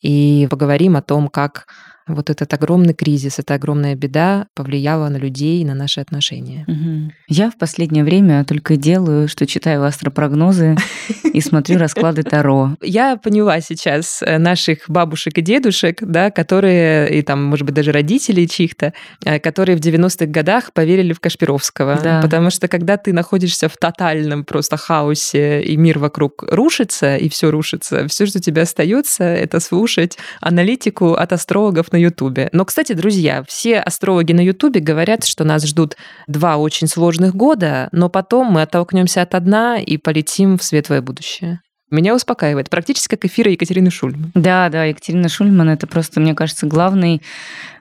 и 0.03 0.47
поговорим 0.51 0.97
о 0.97 1.03
том, 1.03 1.29
как 1.29 1.67
вот 2.15 2.31
этот 2.31 2.53
огромный 2.53 2.95
кризис, 2.95 3.39
эта 3.39 3.55
огромная 3.55 3.95
беда 3.95 4.47
повлияла 4.55 5.09
на 5.09 5.17
людей 5.17 5.63
и 5.63 5.65
на 5.65 5.75
наши 5.75 6.01
отношения. 6.01 6.65
Угу. 6.67 7.13
Я 7.29 7.51
в 7.51 7.59
последнее 7.59 8.05
время 8.05 8.45
только 8.45 8.77
делаю, 8.77 9.29
что 9.29 9.47
читаю 9.47 9.85
астропрогнозы 9.85 10.77
и 11.33 11.41
смотрю 11.41 11.79
расклады 11.79 12.23
Таро. 12.23 12.77
Я 12.83 13.17
поняла 13.17 13.61
сейчас 13.61 14.23
э, 14.23 14.39
наших 14.39 14.89
бабушек 14.89 15.39
и 15.39 15.43
дедушек, 15.43 15.99
да, 16.01 16.31
которые, 16.31 17.19
и 17.19 17.23
там, 17.23 17.45
может 17.45 17.67
быть, 17.67 17.75
даже 17.75 17.93
родителей 17.93 18.49
чьих-то, 18.49 18.93
э, 19.25 19.39
которые 19.39 19.77
в 19.77 19.81
90-х 19.81 20.27
годах 20.27 20.73
поверили 20.73 21.13
в 21.13 21.21
Кашпировского. 21.21 21.99
Да. 22.03 22.21
Потому 22.21 22.51
что 22.51 22.69
когда 22.69 22.97
ты 22.97 23.13
находишься 23.13 23.69
в 23.69 23.77
тотальном 23.77 24.45
просто 24.45 24.77
хаосе, 24.77 25.63
и 25.63 25.77
мир 25.77 25.99
вокруг 25.99 26.45
рушится, 26.49 27.17
и 27.17 27.29
все 27.29 27.51
рушится, 27.51 28.07
все, 28.09 28.27
что 28.27 28.41
тебе 28.41 28.63
остается, 28.63 29.25
это 29.25 29.61
слушать 29.61 30.19
аналитику 30.41 31.15
от 31.15 31.33
астрологов 31.33 31.93
на 31.93 31.97
Ютубе. 32.01 32.49
Но, 32.53 32.65
кстати, 32.65 32.93
друзья, 32.93 33.45
все 33.47 33.79
астрологи 33.79 34.33
на 34.33 34.41
Ютубе 34.41 34.81
говорят, 34.81 35.25
что 35.25 35.45
нас 35.45 35.65
ждут 35.67 35.97
два 36.27 36.57
очень 36.57 36.87
сложных 36.87 37.35
года, 37.35 37.89
но 37.93 38.09
потом 38.09 38.49
мы 38.49 38.63
оттолкнемся 38.63 39.23
от 39.23 39.45
дна 39.45 39.79
и 39.79 39.97
полетим 39.97 40.59
в 40.59 40.63
светлое 40.63 41.03
будущее. 41.03 41.61
Меня 41.91 42.15
успокаивает. 42.15 42.71
Практически 42.71 43.17
как 43.17 43.25
эфира 43.25 43.51
Екатерины 43.51 43.91
Шульман. 43.91 44.31
Да, 44.35 44.69
да, 44.69 44.85
Екатерина 44.85 45.29
Шульман 45.29 45.71
это 45.71 45.89
просто, 45.89 46.21
мне 46.21 46.35
кажется, 46.35 46.67
главный 46.67 47.21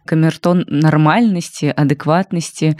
камертон 0.05 0.65
нормальности, 0.67 1.71
адекватности 1.75 2.77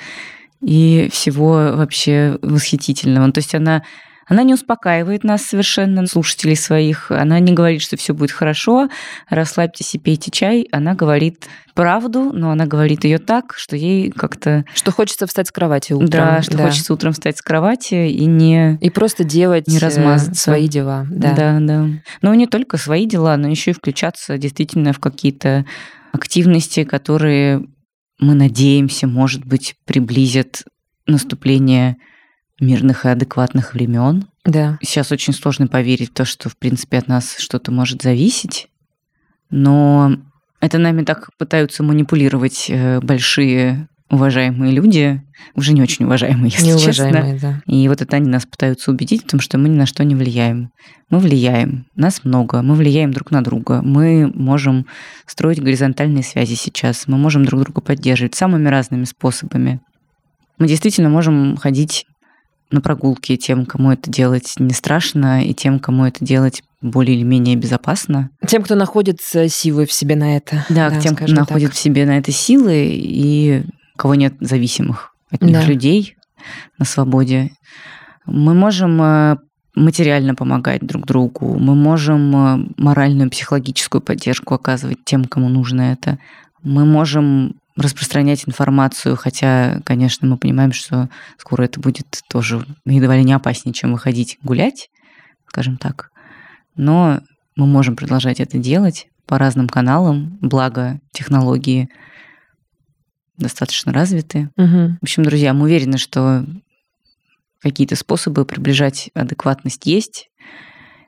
и 0.62 1.08
всего 1.12 1.74
вообще 1.76 2.40
восхитительного. 2.42 3.32
То 3.32 3.40
есть 3.40 3.54
она 3.54 3.84
она 4.30 4.44
не 4.44 4.54
успокаивает 4.54 5.24
нас 5.24 5.42
совершенно, 5.42 6.06
слушателей 6.06 6.56
своих. 6.56 7.10
Она 7.10 7.40
не 7.40 7.52
говорит, 7.52 7.82
что 7.82 7.98
все 7.98 8.14
будет 8.14 8.32
хорошо, 8.32 8.88
расслабьтесь 9.28 9.96
и 9.96 10.00
пейте 10.00 10.30
чай. 10.30 10.68
Она 10.72 10.94
говорит 10.94 11.48
правду, 11.74 12.32
но 12.32 12.52
она 12.52 12.68
говорит 12.68 13.06
ее 13.06 13.18
так, 13.18 13.56
что 13.58 13.76
ей 13.76 14.12
как-то... 14.12 14.66
Что 14.76 14.92
хочется 14.92 15.26
встать 15.26 15.48
с 15.48 15.52
кровати 15.52 15.94
утром. 15.94 16.10
Да, 16.10 16.42
что 16.44 16.58
да. 16.58 16.68
хочется 16.68 16.94
утром 16.94 17.14
встать 17.14 17.38
с 17.38 17.42
кровати 17.42 18.08
и 18.08 18.26
не... 18.26 18.78
И 18.82 18.92
просто 18.92 19.24
делать 19.24 19.68
не 19.68 19.80
размазаться. 19.80 20.40
свои 20.40 20.68
дела. 20.68 21.08
Да, 21.10 21.34
да. 21.34 21.58
да. 21.60 21.88
Но 22.22 22.34
не 22.36 22.46
только 22.46 22.78
свои 22.78 23.08
дела, 23.08 23.36
но 23.36 23.48
еще 23.50 23.72
и 23.72 23.74
включаться 23.74 24.38
действительно 24.38 24.94
в 24.94 25.00
какие-то 25.00 25.66
активности, 26.12 26.84
которые 26.84 27.66
мы 28.20 28.36
надеемся, 28.36 29.08
может 29.08 29.44
быть, 29.44 29.76
приблизят 29.86 30.64
наступление 31.08 31.98
мирных 32.60 33.06
и 33.06 33.10
адекватных 33.10 33.74
времен. 33.74 34.28
Да. 34.46 34.78
Сейчас 34.82 35.12
очень 35.12 35.34
сложно 35.34 35.68
поверить 35.68 36.12
в 36.12 36.14
то, 36.14 36.26
что, 36.26 36.50
в 36.50 36.58
принципе, 36.58 36.98
от 36.98 37.08
нас 37.08 37.38
что-то 37.38 37.72
может 37.72 38.02
зависеть. 38.02 38.68
Но 39.50 40.18
это 40.60 40.78
нами 40.78 41.04
так 41.04 41.30
пытаются 41.38 41.84
манипулировать 41.84 42.66
э, 42.70 43.00
большие 43.02 43.88
уважаемые 44.12 44.74
люди, 44.74 45.22
уже 45.56 45.74
не 45.74 45.82
очень 45.82 46.06
уважаемые, 46.06 46.52
если 46.54 46.68
Неуважаемые, 46.68 47.34
честно. 47.34 47.62
Да. 47.66 47.74
И 47.74 47.88
вот 47.88 48.02
это 48.02 48.16
они 48.16 48.28
нас 48.28 48.46
пытаются 48.46 48.92
убедить 48.92 49.24
в 49.24 49.28
том, 49.28 49.40
что 49.40 49.58
мы 49.58 49.70
ни 49.70 49.76
на 49.76 49.86
что 49.86 50.04
не 50.04 50.16
влияем. 50.16 50.72
Мы 51.10 51.20
влияем, 51.20 51.86
нас 51.96 52.24
много, 52.24 52.62
мы 52.62 52.76
влияем 52.76 53.12
друг 53.12 53.32
на 53.32 53.44
друга, 53.44 53.82
мы 53.84 54.32
можем 54.34 54.86
строить 55.26 55.62
горизонтальные 55.62 56.24
связи 56.24 56.56
сейчас, 56.56 57.08
мы 57.08 57.18
можем 57.18 57.46
друг 57.46 57.62
друга 57.62 57.82
поддерживать 57.82 58.36
самыми 58.36 58.68
разными 58.68 59.06
способами. 59.06 59.80
Мы 60.58 60.68
действительно 60.68 61.10
можем 61.10 61.56
ходить 61.58 62.06
на 62.72 62.82
прогулки 62.82 63.36
тем, 63.38 63.66
кому 63.66 63.92
это 63.92 64.10
делать 64.10 64.54
не 64.58 64.74
страшно, 64.74 65.44
и 65.44 65.54
тем, 65.54 65.80
кому 65.80 66.06
это 66.06 66.24
делать 66.24 66.64
более 66.82 67.18
или 67.18 67.24
менее 67.24 67.56
безопасно. 67.56 68.30
Тем, 68.48 68.64
кто 68.64 68.76
находит 68.76 69.20
силы 69.22 69.86
в 69.86 69.92
себе 69.92 70.16
на 70.16 70.38
это. 70.38 70.66
Да, 70.70 70.90
да 70.90 71.00
тем, 71.00 71.16
кто 71.16 71.28
находит 71.28 71.74
в 71.74 71.78
себе 71.78 72.06
на 72.06 72.18
это 72.18 72.32
силы, 72.32 72.90
и 72.92 73.64
кого 73.98 74.16
нет 74.16 74.36
зависимых 74.40 75.14
от 75.32 75.42
них 75.42 75.58
да. 75.58 75.66
людей 75.66 76.16
на 76.78 76.86
свободе. 76.86 77.52
Мы 78.26 78.54
можем 78.54 79.02
э, 79.02 79.38
материально 79.76 80.36
помогать 80.36 80.82
друг 80.82 81.06
другу, 81.06 81.58
мы 81.60 81.76
можем 81.76 82.36
э, 82.36 82.66
моральную, 82.78 83.30
психологическую 83.30 84.02
поддержку 84.02 84.54
оказывать 84.54 85.04
тем, 85.06 85.26
кому 85.26 85.50
нужно 85.50 85.82
это. 85.82 86.18
Мы 86.64 86.86
можем 86.86 87.56
распространять 87.82 88.48
информацию, 88.48 89.16
хотя, 89.16 89.82
конечно, 89.86 90.28
мы 90.28 90.38
понимаем, 90.38 90.72
что 90.72 91.10
скоро 91.38 91.64
это 91.64 91.80
будет 91.80 92.22
тоже 92.30 92.66
едва 92.86 93.16
ли 93.16 93.24
не 93.24 93.34
опаснее, 93.34 93.74
чем 93.74 93.92
выходить 93.94 94.38
гулять, 94.44 94.90
скажем 95.48 95.78
так. 95.78 96.12
Но 96.76 97.22
мы 97.56 97.68
можем 97.68 97.96
продолжать 97.96 98.40
это 98.40 98.58
делать 98.58 99.08
по 99.26 99.38
разным 99.38 99.68
каналам, 99.68 100.38
благо 100.42 101.00
технологии 101.12 101.90
достаточно 103.38 103.94
развиты. 103.94 104.50
Угу. 104.58 104.98
В 105.00 105.04
общем, 105.04 105.24
друзья, 105.24 105.54
мы 105.54 105.66
уверены, 105.66 105.98
что 105.98 106.46
какие-то 107.62 107.96
способы 107.96 108.46
приближать 108.46 109.10
адекватность 109.14 109.86
есть. 109.86 110.29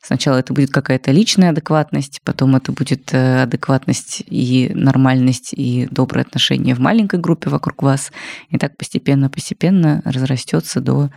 Сначала 0.01 0.38
это 0.38 0.53
будет 0.53 0.72
какая-то 0.72 1.12
личная 1.12 1.51
адекватность, 1.51 2.22
потом 2.24 2.55
это 2.55 2.72
будет 2.72 3.13
э, 3.13 3.43
адекватность 3.43 4.24
и 4.25 4.72
нормальность, 4.74 5.53
и 5.53 5.88
добрые 5.91 6.24
отношения 6.24 6.74
в 6.74 6.79
маленькой 6.79 7.20
группе 7.20 7.50
вокруг 7.51 7.84
вас. 7.84 8.12
И 8.50 8.58
так 8.58 8.77
постепенно-постепенно 8.77 10.01
разрастется 10.03 10.81
до 10.81 11.12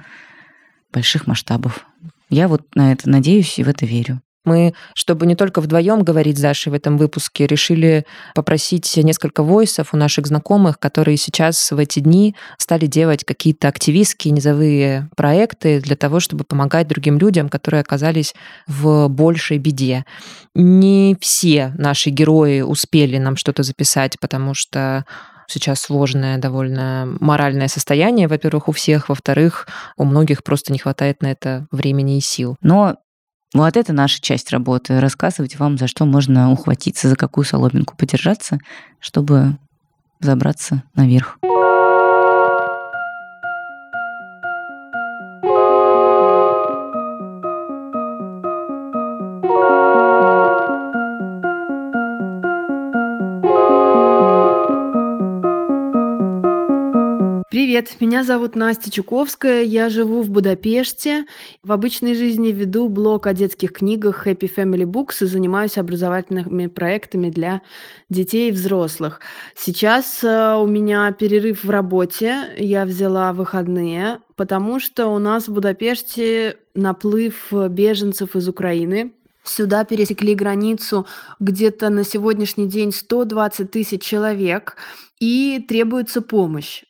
больших 0.93 1.27
масштабов. 1.27 1.87
Я 2.29 2.47
вот 2.47 2.75
на 2.75 2.93
это 2.93 3.09
надеюсь 3.09 3.59
и 3.59 3.65
в 3.65 3.69
это 3.69 3.87
верю. 3.87 4.21
Мы, 4.45 4.75
чтобы 4.95 5.27
не 5.27 5.37
только 5.37 5.61
вдвоем 5.61 6.03
говорить 6.03 6.39
с 6.39 6.41
Дашей 6.41 6.71
в 6.71 6.75
этом 6.75 6.99
выпуске, 6.99 7.47
решили 7.47 8.05
попросить 8.35 8.97
несколько 8.97 9.43
войсов 9.43 9.95
у 9.95 9.97
наших 9.97 10.27
знакомых, 10.27 10.79
которые 10.79 11.17
сейчас 11.17 11.73
в 11.73 11.79
эти 11.79 12.01
дни 12.01 12.37
стали 12.59 12.87
делать 12.87 13.25
какие-то 13.25 13.69
активистские 13.69 14.33
низовые 14.33 15.09
проекты 15.17 15.81
для 15.81 15.97
того, 15.97 16.21
чтобы 16.21 16.45
помогать 16.45 16.89
другим 16.89 17.19
людям, 17.19 17.49
которые 17.49 17.81
оказались 17.81 18.35
в 18.67 19.09
большей 19.09 19.59
беде. 19.59 20.05
Не 20.55 21.17
все 21.21 21.73
наши 21.79 22.11
герои 22.11 22.61
успели 22.61 23.19
нам 23.19 23.37
что-то 23.37 23.63
записать, 23.63 24.19
потому 24.21 24.55
что 24.55 25.05
сейчас 25.47 25.81
сложное 25.81 26.39
довольно 26.39 27.17
моральное 27.21 27.69
состояние, 27.69 28.29
во-первых, 28.29 28.69
у 28.69 28.73
всех, 28.73 29.09
во-вторых, 29.09 29.67
у 29.97 30.05
многих 30.05 30.43
просто 30.43 30.73
не 30.73 30.79
хватает 30.79 31.23
на 31.23 31.31
это 31.31 31.67
времени 31.71 32.19
и 32.19 32.21
сил. 32.21 32.57
Но 32.61 32.97
вот 33.63 33.77
это 33.77 33.93
наша 33.93 34.21
часть 34.21 34.51
работы. 34.51 35.01
Рассказывать 35.01 35.59
вам, 35.59 35.79
за 35.79 35.87
что 35.87 36.05
можно 36.05 36.51
ухватиться, 36.51 37.09
за 37.09 37.17
какую 37.17 37.45
соломинку 37.45 37.97
подержаться, 37.97 38.59
чтобы 39.01 39.57
забраться 40.21 40.83
наверх. 40.95 41.39
Привет, 57.55 58.01
меня 58.01 58.25
зовут 58.25 58.57
Настя 58.57 58.91
Чуковская, 58.91 59.63
я 59.63 59.89
живу 59.89 60.23
в 60.23 60.29
Будапеште. 60.29 61.25
В 61.63 61.71
обычной 61.71 62.17
жизни 62.17 62.49
веду 62.49 62.89
блог 62.89 63.29
о 63.29 63.33
детских 63.33 63.75
книгах 63.75 64.27
Happy 64.27 64.53
Family 64.53 64.83
Books 64.83 65.23
и 65.23 65.27
занимаюсь 65.27 65.79
образовательными 65.79 66.67
проектами 66.67 67.31
для 67.31 67.63
детей 68.11 68.49
и 68.49 68.53
взрослых. 68.53 69.21
Сейчас 69.55 70.25
э, 70.25 70.57
у 70.57 70.67
меня 70.67 71.13
перерыв 71.13 71.63
в 71.63 71.71
работе, 71.71 72.53
я 72.59 72.85
взяла 72.85 73.33
выходные, 73.33 74.19
потому 74.35 74.81
что 74.81 75.07
у 75.07 75.21
нас 75.21 75.47
в 75.47 75.53
Будапеште 75.53 76.57
наплыв 76.75 77.53
беженцев 77.53 78.35
из 78.35 78.49
Украины. 78.49 79.13
Сюда 79.45 79.85
пересекли 79.85 80.35
границу 80.35 81.07
где-то 81.39 81.91
на 81.91 82.03
сегодняшний 82.03 82.67
день 82.67 82.91
120 82.91 83.71
тысяч 83.71 84.03
человек, 84.03 84.77
и 85.21 85.65
требуется 85.69 86.21
помощь. 86.21 86.83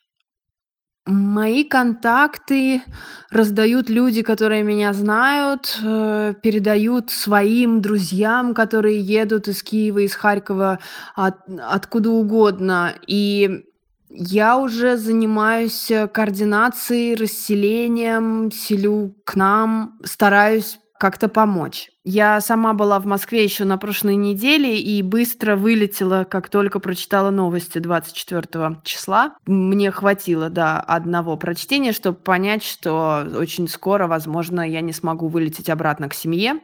Мои 1.07 1.65
контакты 1.65 2.83
раздают 3.31 3.91
люди, 3.91 4.23
которые 4.23 4.63
меня 4.63 4.95
знают, 4.95 5.79
э, 5.83 6.33
передают 6.43 7.11
своим 7.11 7.83
друзьям, 7.83 8.55
которые 8.55 9.01
едут 9.01 9.49
из 9.49 9.63
Киева, 9.63 9.99
из 9.99 10.15
Харькова, 10.15 10.79
от 11.15 11.37
откуда 11.61 12.09
угодно. 12.09 12.95
И 13.07 13.65
я 14.09 14.57
уже 14.57 14.97
занимаюсь 14.97 15.93
координацией, 16.13 17.17
расселением, 17.17 18.51
селю 18.51 19.15
к 19.25 19.35
нам, 19.35 19.99
стараюсь 20.05 20.79
как-то 20.99 21.29
помочь. 21.29 21.91
Я 22.07 22.39
сама 22.43 22.75
была 22.75 23.01
в 23.01 23.07
Москве 23.07 23.43
еще 23.45 23.65
на 23.65 23.79
прошлой 23.79 24.17
неделе 24.17 24.79
и 24.79 25.01
быстро 25.01 25.57
вылетела, 25.57 26.25
как 26.25 26.51
только 26.51 26.79
прочитала 26.79 27.31
новости 27.31 27.79
24 27.79 28.81
числа. 28.85 29.37
Мне 29.47 29.91
хватило, 29.91 30.51
да, 30.51 30.81
одного 30.81 31.39
прочтения, 31.39 31.93
чтобы 31.93 32.19
понять, 32.19 32.63
что 32.63 33.27
очень 33.35 33.69
скоро, 33.69 34.07
возможно, 34.07 34.61
я 34.61 34.83
не 34.83 34.93
смогу 34.93 35.29
вылететь 35.29 35.71
обратно 35.71 36.11
к 36.11 36.15
семье. 36.15 36.61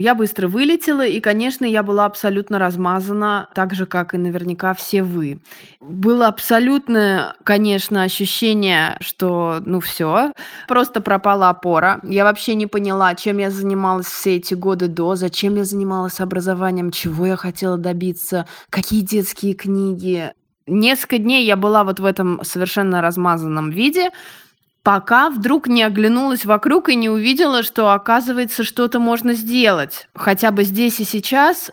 Я 0.00 0.14
быстро 0.14 0.48
вылетела, 0.48 1.06
и, 1.06 1.20
конечно, 1.20 1.66
я 1.66 1.82
была 1.82 2.06
абсолютно 2.06 2.58
размазана, 2.58 3.50
так 3.54 3.74
же, 3.74 3.84
как 3.84 4.14
и 4.14 4.16
наверняка 4.16 4.72
все 4.72 5.02
вы. 5.02 5.40
Было 5.78 6.28
абсолютное, 6.28 7.34
конечно, 7.44 8.02
ощущение, 8.02 8.96
что, 9.00 9.60
ну 9.66 9.78
все, 9.80 10.32
просто 10.66 11.02
пропала 11.02 11.50
опора. 11.50 12.00
Я 12.02 12.24
вообще 12.24 12.54
не 12.54 12.66
поняла, 12.66 13.14
чем 13.14 13.36
я 13.36 13.50
занималась 13.50 14.06
все 14.06 14.36
эти 14.36 14.54
годы 14.54 14.88
до, 14.88 15.16
зачем 15.16 15.56
я 15.56 15.64
занималась 15.64 16.20
образованием, 16.20 16.92
чего 16.92 17.26
я 17.26 17.36
хотела 17.36 17.76
добиться, 17.76 18.46
какие 18.70 19.02
детские 19.02 19.52
книги. 19.52 20.32
Несколько 20.66 21.18
дней 21.18 21.44
я 21.44 21.56
была 21.56 21.84
вот 21.84 22.00
в 22.00 22.06
этом 22.06 22.40
совершенно 22.42 23.02
размазанном 23.02 23.68
виде, 23.68 24.12
пока 24.82 25.30
вдруг 25.30 25.68
не 25.68 25.82
оглянулась 25.82 26.44
вокруг 26.44 26.88
и 26.88 26.94
не 26.94 27.08
увидела, 27.08 27.62
что, 27.62 27.92
оказывается, 27.92 28.64
что-то 28.64 28.98
можно 28.98 29.34
сделать. 29.34 30.08
Хотя 30.14 30.50
бы 30.50 30.64
здесь 30.64 31.00
и 31.00 31.04
сейчас 31.04 31.70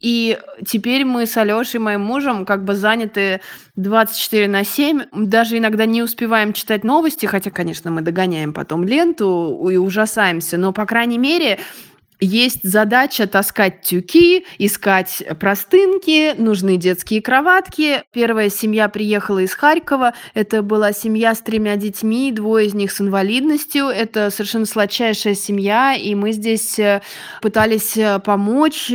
И 0.00 0.38
теперь 0.66 1.04
мы 1.04 1.26
с 1.26 1.36
Алёшей, 1.36 1.78
моим 1.78 2.00
мужем, 2.00 2.46
как 2.46 2.64
бы 2.64 2.74
заняты 2.74 3.42
24 3.76 4.48
на 4.48 4.64
7. 4.64 5.02
Даже 5.12 5.58
иногда 5.58 5.84
не 5.84 6.02
успеваем 6.02 6.54
читать 6.54 6.84
новости, 6.84 7.26
хотя, 7.26 7.50
конечно, 7.50 7.90
мы 7.90 8.00
догоняем 8.00 8.54
потом 8.54 8.84
ленту 8.84 9.68
и 9.70 9.76
ужасаемся. 9.76 10.56
Но, 10.56 10.72
по 10.72 10.86
крайней 10.86 11.18
мере, 11.18 11.58
есть 12.20 12.60
задача 12.62 13.26
таскать 13.26 13.82
тюки, 13.82 14.44
искать 14.58 15.22
простынки, 15.38 16.34
нужны 16.36 16.76
детские 16.76 17.22
кроватки. 17.22 18.02
Первая 18.12 18.50
семья 18.50 18.88
приехала 18.88 19.40
из 19.40 19.54
Харькова. 19.54 20.14
Это 20.34 20.62
была 20.62 20.92
семья 20.92 21.34
с 21.34 21.40
тремя 21.40 21.76
детьми, 21.76 22.32
двое 22.32 22.66
из 22.66 22.74
них 22.74 22.92
с 22.92 23.00
инвалидностью. 23.00 23.86
Это 23.86 24.30
совершенно 24.30 24.66
сладчайшая 24.66 25.34
семья, 25.34 25.94
и 25.94 26.14
мы 26.14 26.32
здесь 26.32 26.78
э, 26.78 27.00
пытались 27.40 27.96
э, 27.96 28.18
помочь 28.18 28.92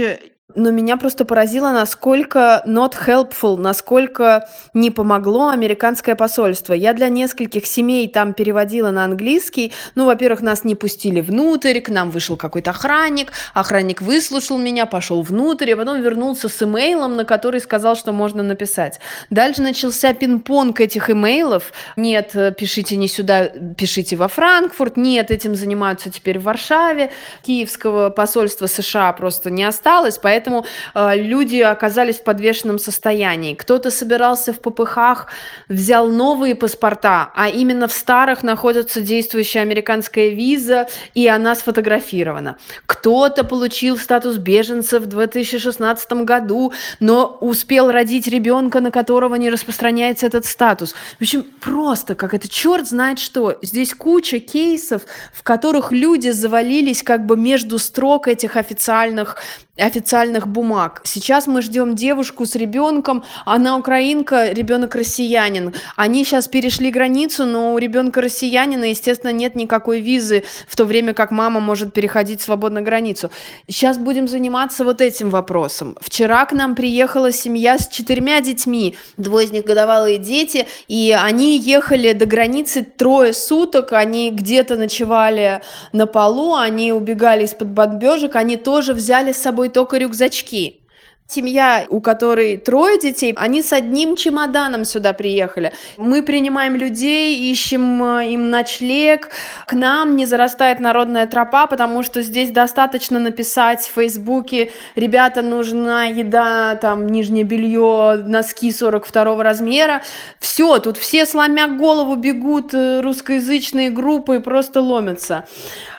но 0.55 0.71
меня 0.71 0.97
просто 0.97 1.25
поразило, 1.25 1.71
насколько 1.71 2.63
not 2.65 2.93
helpful, 3.05 3.57
насколько 3.57 4.47
не 4.73 4.89
помогло 4.89 5.49
американское 5.49 6.15
посольство. 6.15 6.73
Я 6.73 6.93
для 6.93 7.09
нескольких 7.09 7.67
семей 7.67 8.07
там 8.07 8.33
переводила 8.33 8.91
на 8.91 9.03
английский. 9.03 9.73
Ну, 9.95 10.05
во-первых, 10.05 10.41
нас 10.41 10.63
не 10.63 10.75
пустили 10.75 11.21
внутрь, 11.21 11.79
к 11.81 11.89
нам 11.89 12.09
вышел 12.09 12.37
какой-то 12.37 12.71
охранник. 12.71 13.31
Охранник 13.53 14.01
выслушал 14.01 14.57
меня, 14.57 14.85
пошел 14.85 15.21
внутрь, 15.21 15.73
а 15.73 15.77
потом 15.77 16.01
вернулся 16.01 16.49
с 16.49 16.63
имейлом, 16.63 17.15
на 17.15 17.25
который 17.25 17.59
сказал, 17.59 17.95
что 17.95 18.11
можно 18.11 18.41
написать. 18.41 18.99
Дальше 19.29 19.61
начался 19.61 20.13
пинг-понг 20.13 20.79
этих 20.79 21.09
имейлов. 21.09 21.73
Нет, 21.95 22.31
пишите 22.57 22.95
не 22.95 23.07
сюда, 23.07 23.45
пишите 23.77 24.15
во 24.15 24.27
Франкфурт. 24.27 24.97
Нет, 24.97 25.31
этим 25.31 25.55
занимаются 25.55 26.09
теперь 26.09 26.39
в 26.39 26.43
Варшаве. 26.43 27.11
Киевского 27.43 28.09
посольства 28.09 28.67
США 28.67 29.11
просто 29.13 29.49
не 29.49 29.63
осталось, 29.63 30.17
поэтому 30.17 30.44
поэтому 30.45 30.65
э, 30.93 31.15
люди 31.17 31.57
оказались 31.57 32.17
в 32.17 32.23
подвешенном 32.23 32.79
состоянии. 32.79 33.55
Кто-то 33.55 33.91
собирался 33.91 34.53
в 34.53 34.59
ППХ, 34.59 35.27
взял 35.69 36.09
новые 36.09 36.55
паспорта, 36.55 37.31
а 37.35 37.49
именно 37.49 37.87
в 37.87 37.91
старых 37.91 38.43
находится 38.43 39.01
действующая 39.01 39.61
американская 39.61 40.29
виза, 40.29 40.87
и 41.15 41.27
она 41.27 41.55
сфотографирована. 41.55 42.57
Кто-то 42.85 43.43
получил 43.43 43.97
статус 43.97 44.37
беженца 44.37 44.99
в 44.99 45.07
2016 45.07 46.11
году, 46.25 46.73
но 46.99 47.37
успел 47.41 47.91
родить 47.91 48.27
ребенка, 48.27 48.79
на 48.81 48.91
которого 48.91 49.35
не 49.35 49.49
распространяется 49.49 50.27
этот 50.27 50.45
статус. 50.45 50.93
В 51.19 51.21
общем, 51.21 51.45
просто 51.61 52.15
как 52.15 52.33
это 52.33 52.47
черт 52.47 52.87
знает 52.87 53.19
что. 53.19 53.57
Здесь 53.61 53.93
куча 53.93 54.39
кейсов, 54.39 55.01
в 55.33 55.43
которых 55.43 55.91
люди 55.91 56.29
завалились 56.29 57.03
как 57.03 57.25
бы 57.25 57.37
между 57.37 57.79
строк 57.79 58.27
этих 58.27 58.57
официальных 58.57 59.37
официальных 59.77 60.47
бумаг. 60.47 61.01
Сейчас 61.03 61.47
мы 61.47 61.61
ждем 61.61 61.95
девушку 61.95 62.45
с 62.45 62.55
ребенком, 62.55 63.23
она 63.45 63.77
украинка, 63.77 64.51
ребенок 64.51 64.95
россиянин. 64.95 65.73
Они 65.97 66.23
сейчас 66.23 66.47
перешли 66.47 66.91
границу, 66.91 67.45
но 67.45 67.73
у 67.73 67.77
ребенка 67.77 68.21
россиянина, 68.21 68.85
естественно, 68.85 69.31
нет 69.31 69.55
никакой 69.55 69.99
визы, 69.99 70.45
в 70.67 70.75
то 70.77 70.85
время 70.85 71.13
как 71.13 71.31
мама 71.31 71.59
может 71.59 71.93
переходить 71.93 72.41
свободно 72.41 72.81
границу. 72.81 73.31
Сейчас 73.67 73.97
будем 73.97 74.27
заниматься 74.29 74.85
вот 74.85 75.01
этим 75.01 75.29
вопросом. 75.29 75.97
Вчера 75.99 76.45
к 76.45 76.53
нам 76.53 76.75
приехала 76.75 77.33
семья 77.33 77.77
с 77.77 77.89
четырьмя 77.89 78.39
детьми, 78.39 78.95
двое 79.17 79.47
из 79.47 79.51
них 79.51 79.65
годовалые 79.65 80.17
дети, 80.17 80.67
и 80.87 81.15
они 81.17 81.57
ехали 81.57 82.13
до 82.13 82.25
границы 82.25 82.83
трое 82.83 83.33
суток, 83.33 83.91
они 83.91 84.31
где-то 84.31 84.77
ночевали 84.77 85.61
на 85.91 86.07
полу, 86.07 86.55
они 86.55 86.93
убегали 86.93 87.43
из-под 87.43 87.67
бомбежек, 87.67 88.35
они 88.37 88.55
тоже 88.55 88.93
взяли 88.93 89.33
с 89.33 89.41
собой 89.41 89.64
только 89.69 89.97
рюкзачки. 89.97 90.81
Семья, 91.27 91.87
у 91.89 92.01
которой 92.01 92.55
трое 92.57 92.99
детей, 92.99 93.33
они 93.35 93.63
с 93.63 93.73
одним 93.73 94.15
чемоданом 94.15 94.85
сюда 94.85 95.11
приехали. 95.11 95.73
Мы 95.97 96.21
принимаем 96.21 96.75
людей, 96.75 97.51
ищем 97.51 98.03
э, 98.03 98.27
им 98.33 98.51
ночлег. 98.51 99.29
К 99.65 99.73
нам 99.73 100.17
не 100.17 100.27
зарастает 100.27 100.79
народная 100.79 101.25
тропа, 101.25 101.65
потому 101.65 102.03
что 102.03 102.21
здесь 102.21 102.51
достаточно 102.51 103.17
написать 103.17 103.81
в 103.81 103.95
Фейсбуке, 103.95 104.71
ребята, 104.95 105.41
нужна 105.41 106.05
еда, 106.05 106.75
там, 106.75 107.07
нижнее 107.07 107.43
белье, 107.43 108.23
носки 108.23 108.71
42 108.71 109.41
размера. 109.41 110.03
Все, 110.39 110.77
тут 110.77 110.95
все, 110.95 111.25
сломя 111.25 111.67
голову, 111.67 112.15
бегут 112.15 112.75
э, 112.75 113.01
русскоязычные 113.01 113.89
группы 113.89 114.39
просто 114.41 114.79
ломятся. 114.79 115.45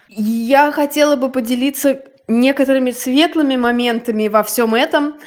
Я 0.08 0.70
хотела 0.70 1.16
бы 1.16 1.30
поделиться 1.30 2.00
некоторыми 2.28 2.90
светлыми 2.90 3.56
моментами 3.56 4.28
во 4.28 4.42
всем 4.42 4.74
этом. 4.74 5.18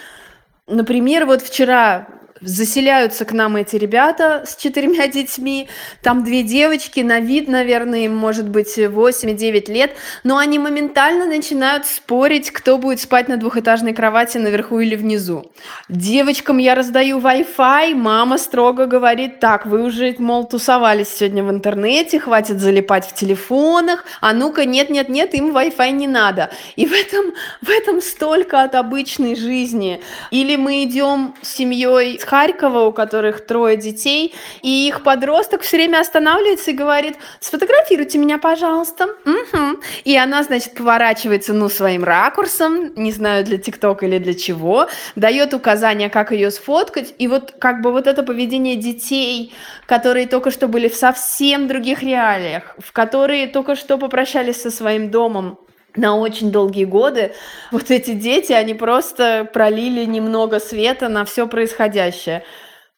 Например, 0.68 1.26
вот 1.26 1.42
вчера 1.42 2.08
заселяются 2.42 3.26
к 3.26 3.32
нам 3.32 3.56
эти 3.56 3.76
ребята 3.76 4.44
с 4.48 4.56
четырьмя 4.56 5.08
детьми. 5.08 5.68
Там 6.02 6.24
две 6.24 6.44
девочки, 6.44 7.02
на 7.02 7.20
вид, 7.20 7.48
наверное, 7.48 8.06
им 8.06 8.16
может 8.16 8.48
быть 8.48 8.78
8-9 8.78 9.72
лет, 9.72 9.96
но 10.24 10.38
они 10.38 10.60
моментально 10.60 11.26
начинают 11.26 11.86
спорить, 11.86 12.52
кто 12.52 12.78
будет 12.78 13.00
спать 13.00 13.28
на 13.28 13.38
двухэтажной 13.38 13.94
кровати 13.94 14.38
наверху 14.38 14.80
или 14.80 14.96
внизу. 14.96 15.52
Девочкам 15.90 16.58
я 16.58 16.76
раздаю 16.76 17.20
Wi-Fi, 17.20 17.96
мама 17.96 18.38
строго 18.38 18.86
говорит, 18.86 19.40
так, 19.40 19.66
вы 19.66 19.84
уже, 19.84 20.16
мол, 20.18 20.48
тусовались 20.48 21.10
сегодня 21.10 21.44
в 21.44 21.50
интернете, 21.50 22.20
хватит 22.20 22.60
залипать 22.60 23.06
в 23.06 23.14
телефонах, 23.14 24.06
а 24.22 24.34
ну-ка, 24.34 24.66
нет-нет-нет, 24.66 25.34
им 25.34 25.56
Wi-Fi 25.56 25.92
не 25.92 26.08
надо. 26.08 26.52
И 26.76 26.86
в 26.86 26.94
этом, 26.94 27.34
в 27.62 27.70
этом 27.70 28.02
столько 28.02 28.64
от 28.64 28.76
обычной 28.76 29.36
жизни. 29.36 30.02
Или 30.32 30.56
мы 30.56 30.84
идем 30.84 31.36
с 31.42 31.56
семьей, 31.56 32.18
Харькова, 32.30 32.86
у 32.86 32.92
которых 32.92 33.46
трое 33.46 33.76
детей, 33.76 34.36
и 34.62 34.88
их 34.88 35.02
подросток 35.04 35.62
все 35.62 35.78
время 35.78 36.00
останавливается 36.00 36.72
и 36.72 36.74
говорит, 36.76 37.16
сфотографируйте 37.40 38.20
меня, 38.20 38.38
пожалуйста. 38.38 39.08
Угу. 39.26 39.82
И 40.04 40.16
она, 40.16 40.44
значит, 40.44 40.76
поворачивается, 40.76 41.54
ну, 41.54 41.70
своим 41.70 42.04
ракурсом, 42.04 42.94
не 42.96 43.12
знаю, 43.12 43.44
для 43.44 43.58
ТикТока 43.58 44.06
или 44.06 44.20
для 44.20 44.36
чего, 44.36 44.88
дает 45.16 45.54
указания, 45.54 46.10
как 46.10 46.32
ее 46.32 46.52
сфоткать, 46.52 47.16
и 47.18 47.28
вот 47.28 47.54
как 47.60 47.82
бы 47.82 47.92
вот 47.92 48.06
это 48.06 48.22
поведение 48.22 48.76
детей, 48.76 49.54
которые 49.88 50.28
только 50.28 50.52
что 50.52 50.68
были 50.68 50.88
в 50.88 50.96
совсем 50.96 51.68
других 51.68 52.04
реалиях, 52.04 52.76
в 52.78 52.92
которые 52.92 53.48
только 53.48 53.76
что 53.76 53.98
попрощались 53.98 54.62
со 54.62 54.70
своим 54.70 55.10
домом, 55.10 55.58
на 55.96 56.16
очень 56.16 56.52
долгие 56.52 56.86
годы 56.86 57.34
вот 57.72 57.92
эти 57.92 58.14
дети, 58.14 58.52
они 58.54 58.74
просто 58.74 59.50
пролили 59.52 60.06
немного 60.06 60.60
света 60.60 61.10
на 61.10 61.26
все 61.26 61.48
происходящее. 61.48 62.44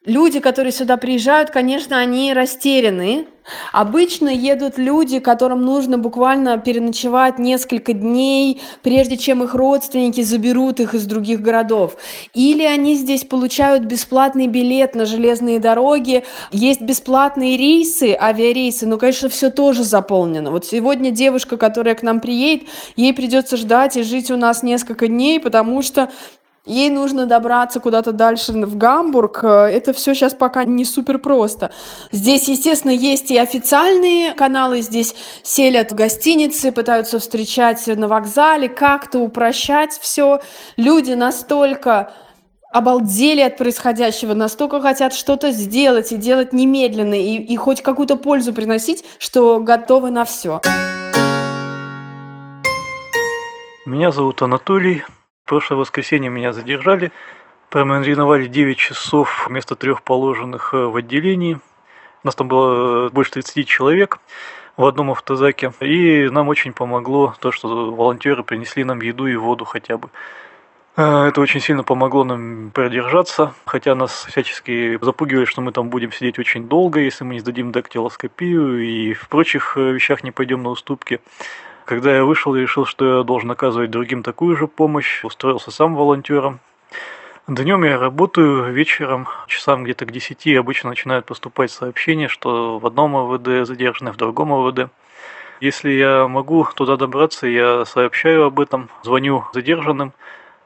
Люди, 0.04 0.40
которые 0.40 0.72
сюда 0.72 0.98
приезжают, 0.98 1.52
конечно, 1.52 2.00
они 2.00 2.34
растеряны. 2.34 3.28
Обычно 3.72 4.30
едут 4.30 4.80
люди, 4.80 5.20
которым 5.20 5.62
нужно 5.62 6.00
буквально 6.00 6.58
переночевать 6.58 7.38
несколько 7.38 7.94
дней, 7.94 8.60
прежде 8.82 9.16
чем 9.16 9.44
их 9.44 9.54
родственники 9.54 10.22
заберут 10.22 10.80
их 10.80 10.96
из 10.96 11.06
других 11.06 11.42
городов. 11.42 11.98
Или 12.34 12.64
они 12.64 12.96
здесь 12.96 13.26
получают 13.26 13.84
бесплатный 13.84 14.48
билет 14.48 14.96
на 14.96 15.06
железные 15.06 15.60
дороги, 15.60 16.24
есть 16.52 16.82
бесплатные 16.82 17.56
рейсы, 17.56 18.18
авиарейсы, 18.20 18.88
но, 18.88 18.98
конечно, 18.98 19.30
все 19.30 19.52
тоже 19.52 19.84
заполнено. 19.84 20.50
Вот 20.50 20.66
сегодня 20.66 21.12
девушка, 21.12 21.58
которая 21.58 21.94
к 21.94 22.02
нам 22.02 22.22
приедет, 22.22 22.68
ей 22.96 23.14
придется 23.14 23.56
ждать 23.56 23.98
и 23.98 24.02
жить 24.02 24.32
у 24.32 24.38
нас 24.38 24.64
несколько 24.64 25.08
дней, 25.08 25.40
потому 25.40 25.84
что 25.84 26.10
ей 26.66 26.90
нужно 26.90 27.26
добраться 27.26 27.80
куда-то 27.80 28.12
дальше 28.12 28.54
в 28.54 28.78
Гамбург. 28.78 29.44
Э, 29.44 29.48
это 29.66 29.94
все 29.94 30.14
сейчас 30.14 30.34
пока 30.34 30.64
не 30.66 30.86
супер 30.86 31.18
просто. 31.18 31.72
Здесь, 32.12 32.48
естественно, 32.48 32.92
есть 32.92 33.32
и 33.32 33.38
официальные 33.38 34.34
каналы. 34.34 34.82
Здесь 34.82 35.16
селят 35.44 35.92
в 35.92 35.96
гостиницы, 35.96 36.72
пытаются 36.72 37.20
встречать 37.20 37.86
на 37.88 38.08
вокзале, 38.08 38.70
как-то 38.70 39.20
упрощать 39.20 39.94
все. 39.94 40.42
Люди 40.78 41.14
настолько 41.14 42.14
обалдели 42.72 43.42
от 43.42 43.58
происходящего, 43.58 44.34
настолько 44.34 44.82
хотят 44.82 45.14
что-то 45.14 45.52
сделать 45.52 46.12
и 46.12 46.16
делать 46.16 46.54
немедленно, 46.54 47.16
и, 47.16 47.36
и 47.36 47.56
хоть 47.58 47.82
какую-то 47.82 48.16
пользу 48.16 48.54
приносить, 48.54 49.04
что 49.20 49.60
готовы 49.60 50.10
на 50.10 50.24
все. 50.24 50.62
Меня 53.86 54.12
зовут 54.12 54.42
Анатолий 54.42 55.04
прошлое 55.46 55.80
воскресенье 55.80 56.30
меня 56.30 56.54
задержали, 56.54 57.12
промариновали 57.70 58.48
9 58.48 58.78
часов 58.78 59.48
вместо 59.48 59.76
трех 59.76 60.04
положенных 60.04 60.74
э, 60.74 60.78
в 60.78 60.96
отделении. 60.96 61.56
У 62.24 62.28
нас 62.28 62.36
там 62.36 62.48
было 62.48 63.08
э, 63.08 63.10
больше 63.10 63.32
30 63.32 63.68
человек 63.68 64.20
в 64.78 64.86
одном 64.86 65.12
автозаке. 65.12 65.72
И 65.80 66.30
нам 66.30 66.50
очень 66.50 66.74
помогло 66.74 67.34
то, 67.40 67.52
что 67.52 67.92
волонтеры 67.92 68.44
принесли 68.44 68.84
нам 68.84 69.02
еду 69.02 69.26
и 69.28 69.36
воду 69.36 69.66
хотя 69.66 69.98
бы. 69.98 70.10
Э, 70.98 71.28
это 71.28 71.40
очень 71.40 71.62
сильно 71.62 71.84
помогло 71.84 72.26
нам 72.26 72.72
продержаться, 72.72 73.54
хотя 73.66 73.96
нас 73.96 74.26
всячески 74.26 75.00
запугивали, 75.02 75.46
что 75.46 75.62
мы 75.62 75.72
там 75.72 75.90
будем 75.90 76.12
сидеть 76.12 76.40
очень 76.40 76.68
долго, 76.68 77.00
если 77.00 77.24
мы 77.24 77.36
не 77.36 77.40
сдадим 77.40 77.72
дактилоскопию 77.72 78.86
и 78.86 79.14
в 79.14 79.30
прочих 79.30 79.78
вещах 79.78 80.24
не 80.24 80.32
пойдем 80.32 80.62
на 80.62 80.70
уступки. 80.70 81.22
Когда 81.86 82.16
я 82.16 82.24
вышел 82.24 82.56
и 82.56 82.62
решил, 82.62 82.86
что 82.86 83.18
я 83.18 83.24
должен 83.24 83.50
оказывать 83.52 83.92
другим 83.92 84.24
такую 84.24 84.56
же 84.56 84.68
помощь, 84.68 85.24
устроился 85.24 85.72
сам 85.72 85.96
волонтером. 85.96 86.60
Днем 87.48 87.84
я 87.84 87.98
работаю, 87.98 88.72
вечером 88.72 89.28
часам 89.48 89.84
где-то 89.84 90.06
к 90.06 90.12
10 90.12 90.56
обычно 90.58 90.90
начинают 90.92 91.26
поступать 91.26 91.72
сообщения, 91.72 92.28
что 92.28 92.78
в 92.78 92.86
одном 92.86 93.16
ОВД 93.16 93.68
задержаны, 93.68 94.12
в 94.12 94.18
другом 94.18 94.54
ОВД. 94.54 94.92
Если 95.60 95.92
я 95.92 96.28
могу 96.28 96.68
туда 96.76 96.98
добраться, 96.98 97.48
я 97.48 97.84
сообщаю 97.86 98.46
об 98.46 98.60
этом, 98.60 98.90
звоню 99.04 99.46
задержанным, 99.54 100.14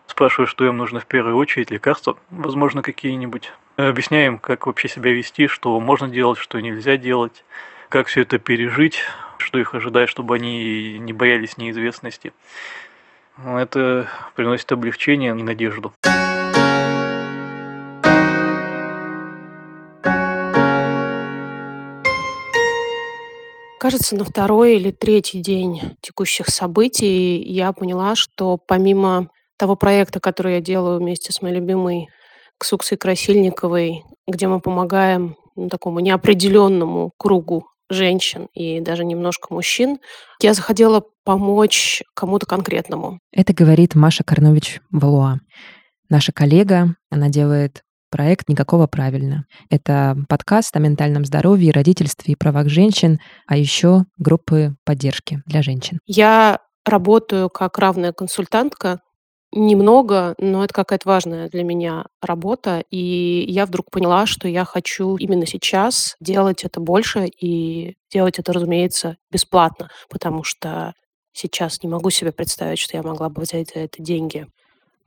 спрашиваю, 0.08 0.48
что 0.48 0.66
им 0.66 0.78
нужно 0.78 1.00
в 1.00 1.06
первую 1.06 1.38
очередь, 1.38 1.72
лекарства, 1.72 2.18
возможно, 2.30 2.82
какие-нибудь. 2.82 3.52
Объясняем, 3.78 4.38
как 4.38 4.68
вообще 4.68 4.90
себя 4.90 5.12
вести, 5.12 5.48
что 5.48 5.80
можно 5.80 6.08
делать, 6.08 6.38
что 6.38 6.60
нельзя 6.60 6.98
делать, 6.98 7.44
как 7.90 8.08
все 8.08 8.22
это 8.22 8.38
пережить, 8.38 9.02
что 9.38 9.60
их 9.60 9.74
ожидает, 9.76 10.10
чтобы 10.10 10.36
они 10.36 10.98
не 11.00 11.14
боялись 11.14 11.58
неизвестности. 11.58 12.34
Это 13.38 14.08
приносит 14.36 14.72
облегчение 14.72 15.32
и 15.32 15.44
надежду. 15.44 15.94
Кажется, 23.78 24.16
на 24.16 24.24
второй 24.24 24.78
или 24.78 24.90
третий 24.90 25.42
день 25.42 25.98
текущих 26.02 26.48
событий 26.48 27.40
я 27.44 27.72
поняла, 27.72 28.16
что 28.16 28.58
помимо 28.58 29.30
того 29.58 29.76
проекта, 29.76 30.20
который 30.20 30.56
я 30.56 30.62
делаю 30.62 31.00
вместе 31.00 31.32
с 31.32 31.42
моей 31.42 31.58
любимой 31.58 32.08
Ксуксой 32.58 32.98
Красильниковой, 32.98 34.04
где 34.28 34.48
мы 34.48 34.60
помогаем 34.60 35.36
ну, 35.56 35.70
такому 35.70 36.00
неопределенному 36.00 37.12
кругу 37.18 37.68
женщин 37.90 38.48
и 38.54 38.80
даже 38.80 39.06
немножко 39.06 39.54
мужчин, 39.54 40.00
я 40.42 40.54
захотела 40.54 41.04
помочь 41.24 42.04
кому-то 42.14 42.46
конкретному. 42.46 43.20
Это 43.32 43.54
говорит 43.54 43.96
Маша 43.96 44.24
Карнович 44.24 44.82
Валуа. 44.92 45.40
Наша 46.10 46.32
коллега, 46.32 46.96
она 47.10 47.30
делает 47.30 47.82
проект 48.12 48.48
«Никакого 48.48 48.88
правильно». 48.88 49.46
Это 49.70 50.16
подкаст 50.30 50.76
о 50.76 50.80
ментальном 50.80 51.26
здоровье, 51.26 51.72
родительстве 51.72 52.34
и 52.34 52.38
правах 52.38 52.70
женщин, 52.70 53.20
а 53.48 53.58
еще 53.58 54.06
группы 54.18 54.76
поддержки 54.86 55.42
для 55.46 55.62
женщин. 55.62 56.00
Я 56.06 56.60
работаю 56.86 57.50
как 57.50 57.78
равная 57.80 58.14
консультантка 58.14 59.02
немного, 59.56 60.36
но 60.38 60.64
это 60.64 60.74
какая-то 60.74 61.08
важная 61.10 61.50
для 61.50 61.64
меня 61.64 62.06
работа. 62.22 62.84
И 62.92 63.46
я 63.50 63.66
вдруг 63.66 63.90
поняла, 63.92 64.26
что 64.26 64.48
я 64.48 64.66
хочу 64.66 65.16
именно 65.18 65.46
сейчас 65.46 66.16
делать 66.20 66.64
это 66.64 66.80
больше 66.80 67.26
и 67.28 67.96
делать 68.12 68.40
это, 68.40 68.54
разумеется, 68.54 69.18
бесплатно, 69.32 69.90
потому 70.10 70.44
что 70.44 70.94
сейчас 71.34 71.82
не 71.84 71.90
могу 71.90 72.10
себе 72.12 72.32
представить, 72.32 72.80
что 72.80 72.98
я 72.98 73.04
могла 73.04 73.30
бы 73.30 73.42
взять 73.44 73.72
за 73.74 73.82
это 73.82 74.02
деньги. 74.04 74.48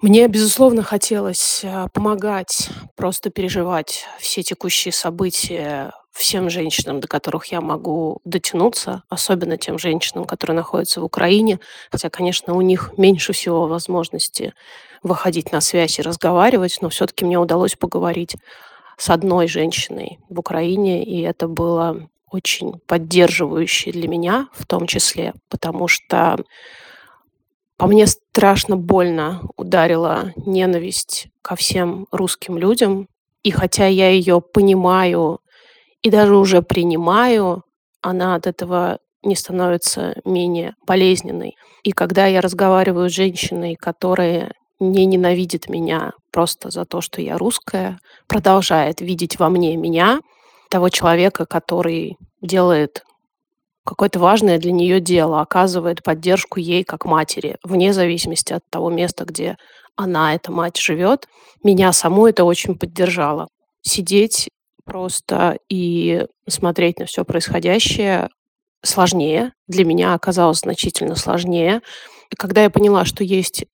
Мне, 0.01 0.29
безусловно, 0.29 0.85
хотелось 0.85 1.63
а, 1.65 1.89
помогать, 1.89 2.71
просто 2.95 3.31
переживать 3.31 4.07
все 4.21 4.45
текущие 4.45 4.93
события 4.93 5.93
всем 6.13 6.51
женщинам, 6.51 7.01
до 7.01 7.09
которых 7.09 7.47
я 7.47 7.61
могу 7.61 8.21
дотянуться, 8.25 9.03
особенно 9.09 9.57
тем 9.57 9.77
женщинам, 9.79 10.25
которые 10.25 10.55
находятся 10.57 11.01
в 11.01 11.05
Украине. 11.05 11.59
Хотя, 11.91 12.11
конечно, 12.11 12.55
у 12.55 12.61
них 12.61 12.93
меньше 12.97 13.33
всего 13.33 13.67
возможности 13.67 14.55
выходить 15.03 15.51
на 15.51 15.61
связь 15.61 15.99
и 15.99 16.03
разговаривать, 16.03 16.79
но 16.81 16.91
все-таки 16.91 17.25
мне 17.25 17.39
удалось 17.39 17.75
поговорить 17.75 18.37
с 18.97 19.11
одной 19.11 19.49
женщиной 19.49 20.21
в 20.29 20.39
Украине, 20.39 21.05
и 21.05 21.23
это 21.23 21.49
было 21.49 22.09
очень 22.31 22.75
поддерживающе 22.87 23.91
для 23.91 24.07
меня 24.07 24.49
в 24.53 24.65
том 24.65 24.87
числе, 24.87 25.35
потому 25.49 25.89
что 25.89 26.37
по 27.79 27.87
мне 27.87 28.07
страшно 28.09 28.77
больно 28.77 29.41
ударила 29.57 30.33
ненависть 30.37 31.29
ко 31.43 31.55
всем 31.55 32.07
русским 32.11 32.59
людям. 32.59 33.09
И 33.45 33.53
хотя 33.53 33.87
я 33.87 34.11
ее 34.11 34.41
понимаю 34.41 35.39
и 36.03 36.11
даже 36.11 36.37
уже 36.37 36.61
принимаю, 36.61 37.63
она 38.03 38.35
от 38.35 38.47
этого 38.47 38.99
не 39.23 39.37
становится 39.37 40.17
менее 40.25 40.75
болезненной. 40.87 41.57
И 41.85 41.93
когда 41.93 42.27
я 42.27 42.41
разговариваю 42.41 43.09
с 43.09 43.15
женщиной, 43.15 43.77
которая 43.77 44.53
не 44.81 45.07
ненавидит 45.07 45.69
меня 45.69 46.13
просто 46.33 46.71
за 46.71 46.85
то, 46.85 47.01
что 47.01 47.21
я 47.23 47.39
русская, 47.39 48.01
продолжает 48.27 49.01
видеть 49.01 49.39
во 49.39 49.49
мне 49.49 49.77
меня, 49.77 50.21
того 50.69 50.89
человека, 50.89 51.47
который 51.47 52.17
делает 52.43 53.05
какое-то 53.89 54.19
важное 54.19 54.59
для 54.59 54.73
нее 54.73 55.01
дело, 55.01 55.41
оказывает 55.41 56.03
поддержку 56.03 56.61
ей 56.61 56.85
как 56.85 57.05
матери, 57.05 57.57
вне 57.63 57.93
зависимости 57.93 58.53
от 58.53 58.63
того 58.71 58.91
места, 58.91 59.25
где 59.25 59.57
она, 59.97 60.35
эта 60.35 60.53
мать, 60.53 60.77
живет. 60.77 61.27
Меня 61.65 61.93
саму 61.93 62.27
это 62.27 62.45
очень 62.45 62.79
поддержало. 62.79 63.49
Сидеть 63.83 64.49
просто 64.85 65.59
и 65.69 66.27
смотреть 66.49 66.99
на 66.99 67.07
все 67.07 67.25
происходящее 67.25 68.29
сложнее. 68.83 69.53
Для 69.67 69.85
меня 69.85 70.15
оказалось 70.15 70.61
значительно 70.61 71.17
сложнее. 71.17 71.83
И 72.31 72.37
когда 72.37 72.63
я 72.63 72.71
поняла, 72.71 73.05
что 73.05 73.25
есть 73.25 73.65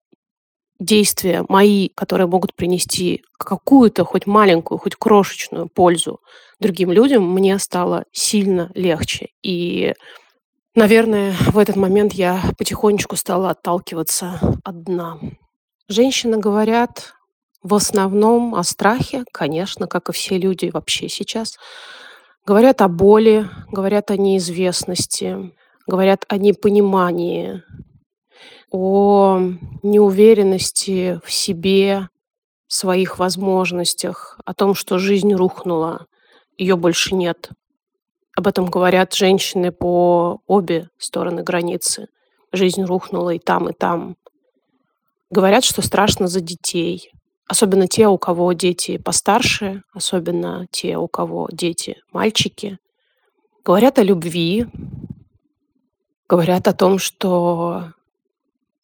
действия 0.79 1.45
мои, 1.49 1.89
которые 1.95 2.27
могут 2.27 2.55
принести 2.55 3.23
какую-то 3.39 4.05
хоть 4.05 4.27
маленькую, 4.27 4.79
хоть 4.79 4.97
крошечную 4.97 5.69
пользу 5.69 6.21
другим 6.61 6.91
людям, 6.93 7.29
мне 7.31 7.59
стало 7.59 8.05
сильно 8.13 8.71
легче. 8.75 9.29
И, 9.43 9.95
наверное, 10.75 11.35
в 11.49 11.59
этот 11.59 11.77
момент 11.77 12.13
я 12.13 12.43
потихонечку 12.59 13.17
стала 13.17 13.51
отталкиваться 13.51 14.41
от 14.65 14.85
дна. 14.85 15.19
Женщины 15.89 16.39
говорят 16.39 17.15
в 17.63 17.75
основном 17.75 18.55
о 18.55 18.63
страхе, 18.63 19.25
конечно, 19.33 19.87
как 19.87 20.09
и 20.09 20.13
все 20.13 20.39
люди 20.39 20.71
вообще 20.73 21.09
сейчас. 21.09 21.59
Говорят 22.47 22.83
о 22.83 22.89
боли, 22.89 23.49
говорят 23.71 24.11
о 24.11 24.17
неизвестности, 24.17 25.53
говорят 25.87 26.25
о 26.29 26.37
непонимании, 26.37 27.63
о 28.71 29.41
неуверенности 29.83 31.21
в 31.25 31.33
себе, 31.33 32.09
своих 32.67 33.19
возможностях, 33.19 34.39
о 34.45 34.55
том, 34.55 34.75
что 34.75 34.99
жизнь 34.99 35.33
рухнула, 35.33 36.07
ее 36.57 36.77
больше 36.77 37.15
нет. 37.15 37.51
Об 38.37 38.49
этом 38.49 38.67
говорят 38.67 39.15
женщины 39.15 39.71
по 39.71 40.41
обе 40.47 40.89
стороны 40.99 41.43
границы. 41.43 42.09
Жизнь 42.53 42.83
рухнула 42.83 43.31
и 43.31 43.39
там, 43.39 43.69
и 43.69 43.73
там. 43.73 44.17
Говорят, 45.31 45.65
что 45.65 45.83
страшно 45.83 46.27
за 46.27 46.41
детей. 46.41 47.13
Особенно 47.47 47.87
те, 47.87 48.09
у 48.09 48.19
кого 48.19 48.53
дети 48.53 48.97
постарше, 48.97 49.83
особенно 49.93 50.67
те, 50.71 50.97
у 50.97 51.07
кого 51.09 51.49
дети 51.53 52.03
мальчики. 52.13 52.79
Говорят 53.65 53.99
о 53.99 54.03
любви, 54.03 54.67
говорят 56.29 56.67
о 56.69 56.73
том, 56.73 56.99
что 56.99 57.93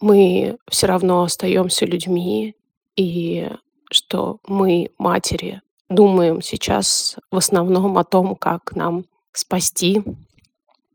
мы 0.01 0.59
все 0.69 0.87
равно 0.87 1.23
остаемся 1.23 1.87
людьми, 1.87 2.57
и 2.97 3.51
что 3.91 4.39
мы, 4.47 4.91
матери, 4.99 5.63
думаем 5.89 6.43
сейчас 6.43 7.17
в 7.31 7.37
основном 7.37 7.99
о 7.99 8.05
том, 8.05 8.37
как 8.37 8.75
нам 8.75 9.05
спасти 9.33 10.03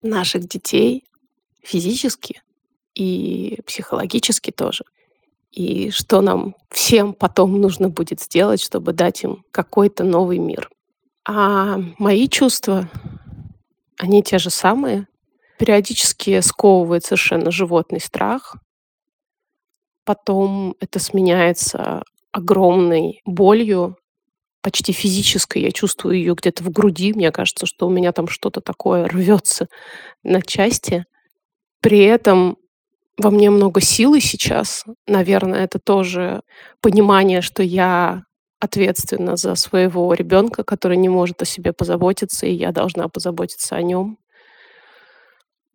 наших 0.01 0.47
детей 0.47 1.03
физически 1.63 2.41
и 2.93 3.59
психологически 3.65 4.51
тоже. 4.51 4.85
И 5.51 5.89
что 5.91 6.21
нам 6.21 6.55
всем 6.69 7.13
потом 7.13 7.59
нужно 7.59 7.89
будет 7.89 8.21
сделать, 8.21 8.61
чтобы 8.61 8.93
дать 8.93 9.23
им 9.23 9.45
какой-то 9.51 10.03
новый 10.03 10.37
мир. 10.37 10.69
А 11.27 11.77
мои 11.97 12.27
чувства, 12.27 12.89
они 13.97 14.21
те 14.21 14.37
же 14.37 14.49
самые. 14.49 15.07
Периодически 15.57 16.41
сковывает 16.41 17.05
совершенно 17.05 17.51
животный 17.51 18.01
страх, 18.01 18.57
Потом 20.05 20.75
это 20.79 20.99
сменяется 20.99 22.03
огромной 22.31 23.21
болью, 23.25 23.97
почти 24.61 24.93
физической. 24.93 25.61
Я 25.61 25.71
чувствую 25.71 26.15
ее 26.15 26.33
где-то 26.33 26.63
в 26.63 26.71
груди. 26.71 27.13
Мне 27.13 27.31
кажется, 27.31 27.65
что 27.67 27.87
у 27.87 27.91
меня 27.91 28.11
там 28.11 28.27
что-то 28.27 28.61
такое 28.61 29.07
рвется 29.07 29.67
на 30.23 30.41
части. 30.41 31.05
При 31.81 31.99
этом 31.99 32.57
во 33.17 33.29
мне 33.29 33.49
много 33.49 33.81
силы 33.81 34.21
сейчас. 34.21 34.83
Наверное, 35.07 35.63
это 35.65 35.79
тоже 35.79 36.41
понимание, 36.81 37.41
что 37.41 37.63
я 37.63 38.23
ответственна 38.59 39.35
за 39.35 39.55
своего 39.55 40.13
ребенка, 40.13 40.63
который 40.63 40.97
не 40.97 41.09
может 41.09 41.41
о 41.41 41.45
себе 41.45 41.71
позаботиться, 41.71 42.47
и 42.47 42.53
я 42.53 42.71
должна 42.71 43.07
позаботиться 43.07 43.75
о 43.75 43.81
нем. 43.83 44.17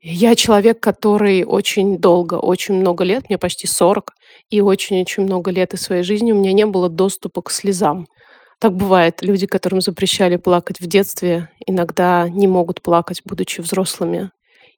Я 0.03 0.35
человек, 0.35 0.81
который 0.81 1.45
очень 1.45 1.99
долго, 1.99 2.35
очень 2.35 2.75
много 2.75 3.05
лет, 3.05 3.29
мне 3.29 3.39
почти 3.39 3.67
40, 3.67 4.15
и 4.51 4.61
очень-очень 4.61 5.23
много 5.23 5.51
лет 5.51 5.75
из 5.75 5.83
своей 5.83 6.03
жизни 6.03 6.33
у 6.33 6.37
меня 6.37 6.53
не 6.53 6.67
было 6.67 6.89
доступа 6.89 7.43
к 7.43 7.51
слезам. 7.51 8.07
Так 8.59 8.75
бывает. 8.75 9.23
Люди, 9.23 9.47
которым 9.47 9.81
запрещали 9.81 10.37
плакать 10.37 10.81
в 10.81 10.87
детстве, 10.87 11.49
иногда 11.67 12.29
не 12.29 12.47
могут 12.47 12.83
плакать, 12.83 13.23
будучи 13.25 13.61
взрослыми. 13.61 14.31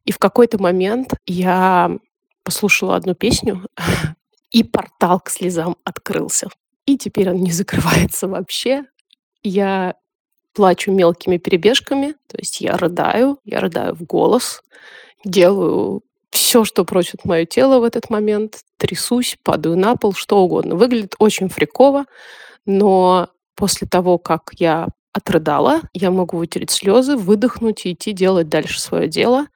И 0.05 0.13
в 0.13 0.19
какой-то 0.19 0.61
момент 0.61 1.15
я 1.27 1.91
послушала 2.45 2.97
одну 2.97 3.15
песню, 3.15 3.67
и 4.51 4.63
портал 4.63 5.21
к 5.21 5.31
слезам 5.31 5.77
открылся. 5.85 6.49
и 6.85 6.99
теперь 6.99 7.31
он 7.31 7.37
не 7.37 7.53
закрывается 7.53 8.29
вообще. 8.29 8.85
Я 9.43 9.95
плачу 10.53 10.93
мелкими 10.93 11.39
перебежками, 11.39 12.15
то 12.29 12.37
есть 12.39 12.61
я 12.61 12.77
рыдаю, 12.77 13.39
я 13.45 13.61
рыдаю 13.61 13.95
в 13.95 14.03
голос, 14.03 14.63
делаю 15.25 16.03
все, 16.31 16.65
что 16.65 16.85
просит 16.85 17.25
мое 17.25 17.47
тело 17.47 17.79
в 17.79 17.85
этот 17.85 18.11
момент, 18.11 18.61
трясусь, 18.83 19.37
падаю 19.45 19.79
на 19.79 19.95
пол, 19.95 20.13
что 20.13 20.39
угодно. 20.39 20.75
Выглядит 20.75 21.15
очень 21.21 21.49
фриково, 21.49 22.07
но 22.67 23.29
после 23.55 23.87
того, 23.87 24.19
как 24.19 24.51
я 24.59 24.89
отрыдала, 25.13 25.83
я 25.93 26.11
могу 26.11 26.39
вытереть 26.39 26.73
слезы, 26.73 27.17
выдохнуть 27.17 27.87
и 27.87 27.93
идти 27.93 28.13
делать 28.13 28.49
дальше 28.49 28.81
свое 28.81 29.07
дело. 29.07 29.47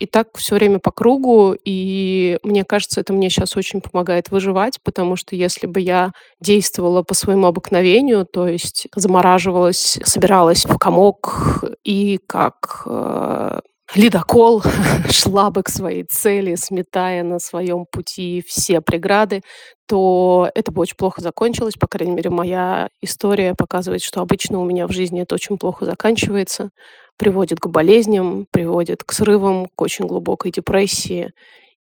И 0.00 0.06
так 0.06 0.36
все 0.36 0.56
время 0.56 0.80
по 0.80 0.90
кругу, 0.90 1.56
и 1.64 2.38
мне 2.42 2.64
кажется, 2.64 3.00
это 3.00 3.12
мне 3.12 3.30
сейчас 3.30 3.56
очень 3.56 3.80
помогает 3.80 4.30
выживать, 4.30 4.78
потому 4.82 5.16
что 5.16 5.34
если 5.36 5.66
бы 5.66 5.80
я 5.80 6.12
действовала 6.40 7.02
по 7.02 7.14
своему 7.14 7.46
обыкновению, 7.46 8.26
то 8.26 8.46
есть 8.46 8.88
замораживалась, 8.94 9.98
собиралась 10.04 10.66
в 10.66 10.76
комок 10.78 11.64
и 11.84 12.18
как 12.26 12.82
э, 12.86 13.60
ледокол 13.94 14.62
шла 15.10 15.50
бы 15.50 15.62
к 15.62 15.68
своей 15.68 16.04
цели, 16.04 16.54
сметая 16.54 17.22
на 17.22 17.38
своем 17.38 17.86
пути 17.90 18.42
все 18.46 18.80
преграды, 18.80 19.42
то 19.86 20.50
это 20.54 20.72
бы 20.72 20.82
очень 20.82 20.96
плохо 20.96 21.20
закончилось. 21.20 21.74
По 21.74 21.86
крайней 21.86 22.14
мере, 22.14 22.30
моя 22.30 22.88
история 23.00 23.54
показывает, 23.54 24.02
что 24.02 24.20
обычно 24.20 24.60
у 24.60 24.64
меня 24.64 24.86
в 24.86 24.92
жизни 24.92 25.22
это 25.22 25.34
очень 25.34 25.58
плохо 25.58 25.84
заканчивается, 25.84 26.70
приводит 27.16 27.60
к 27.60 27.66
болезням, 27.66 28.46
приводит 28.50 29.04
к 29.04 29.12
срывам, 29.12 29.66
к 29.74 29.82
очень 29.82 30.06
глубокой 30.06 30.50
депрессии. 30.50 31.32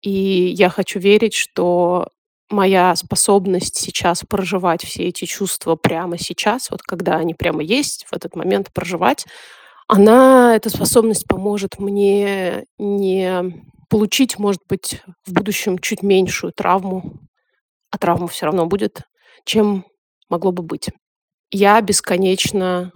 И 0.02 0.10
я 0.10 0.70
хочу 0.70 1.00
верить, 1.00 1.34
что 1.34 2.08
моя 2.50 2.94
способность 2.96 3.76
сейчас 3.76 4.22
проживать 4.28 4.82
все 4.84 5.04
эти 5.08 5.24
чувства 5.26 5.76
прямо 5.76 6.18
сейчас, 6.18 6.70
вот 6.70 6.82
когда 6.82 7.16
они 7.16 7.34
прямо 7.34 7.62
есть, 7.62 8.06
в 8.08 8.14
этот 8.14 8.36
момент 8.36 8.72
проживать, 8.72 9.26
она, 9.88 10.54
эта 10.54 10.68
способность 10.68 11.26
поможет 11.26 11.78
мне 11.78 12.66
не 12.78 13.64
получить, 13.88 14.38
может 14.38 14.60
быть, 14.68 15.02
в 15.24 15.32
будущем 15.32 15.78
чуть 15.78 16.02
меньшую 16.02 16.52
травму, 16.52 17.18
а 17.90 17.96
травма 17.96 18.28
все 18.28 18.46
равно 18.46 18.66
будет, 18.66 19.02
чем 19.44 19.86
могло 20.28 20.52
бы 20.52 20.62
быть. 20.62 20.90
Я 21.50 21.80
бесконечно 21.80 22.92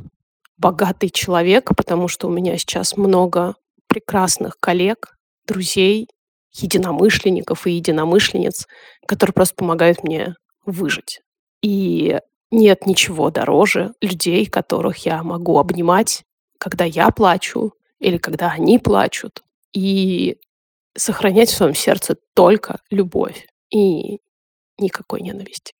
богатый 0.58 1.08
человек, 1.08 1.70
потому 1.74 2.08
что 2.08 2.28
у 2.28 2.30
меня 2.30 2.58
сейчас 2.58 2.96
много 2.98 3.56
прекрасных 3.86 4.58
коллег, 4.60 5.16
друзей, 5.46 6.08
единомышленников 6.52 7.66
и 7.66 7.72
единомышленниц, 7.72 8.66
которые 9.06 9.32
просто 9.32 9.54
помогают 9.54 10.04
мне 10.04 10.34
выжить. 10.66 11.20
И 11.62 12.20
нет 12.50 12.86
ничего 12.86 13.30
дороже 13.30 13.94
людей, 14.02 14.44
которых 14.44 14.98
я 14.98 15.22
могу 15.22 15.58
обнимать 15.58 16.22
когда 16.62 16.84
я 16.84 17.10
плачу 17.10 17.72
или 17.98 18.18
когда 18.18 18.52
они 18.52 18.78
плачут, 18.78 19.42
и 19.72 20.36
сохранять 20.96 21.48
в 21.50 21.56
своем 21.56 21.74
сердце 21.74 22.14
только 22.34 22.78
любовь 22.88 23.48
и 23.74 24.20
никакой 24.78 25.22
ненависти. 25.22 25.72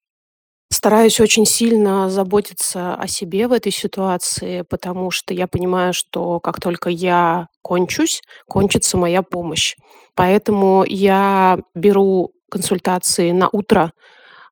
Стараюсь 0.69 1.21
очень 1.21 1.45
сильно 1.45 2.09
заботиться 2.09 2.95
о 2.95 3.07
себе 3.07 3.47
в 3.47 3.53
этой 3.53 3.71
ситуации, 3.71 4.63
потому 4.63 5.09
что 5.09 5.33
я 5.33 5.47
понимаю, 5.47 5.93
что 5.93 6.41
как 6.41 6.59
только 6.59 6.89
я 6.89 7.47
кончусь, 7.61 8.21
кончится 8.45 8.97
моя 8.97 9.21
помощь. 9.21 9.77
Поэтому 10.15 10.83
я 10.85 11.59
беру 11.75 12.33
консультации 12.51 13.31
на 13.31 13.47
утро 13.49 13.93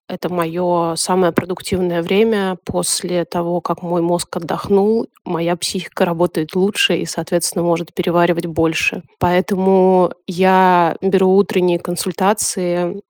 это 0.08 0.28
мое 0.28 0.96
самое 0.96 1.32
продуктивное 1.32 2.02
время. 2.02 2.58
После 2.66 3.24
того, 3.26 3.62
как 3.62 3.82
мой 3.82 4.02
мозг 4.02 4.36
отдохнул, 4.36 5.08
моя 5.24 5.56
психика 5.56 6.06
работает 6.06 6.56
лучше 6.56 6.98
и, 6.98 7.06
соответственно, 7.06 7.64
может 7.64 7.94
переваривать 7.94 8.46
больше. 8.46 9.04
Поэтому 9.20 10.12
я 10.28 10.98
беру 11.02 11.36
утренние 11.36 11.80
консультации. 11.80 13.02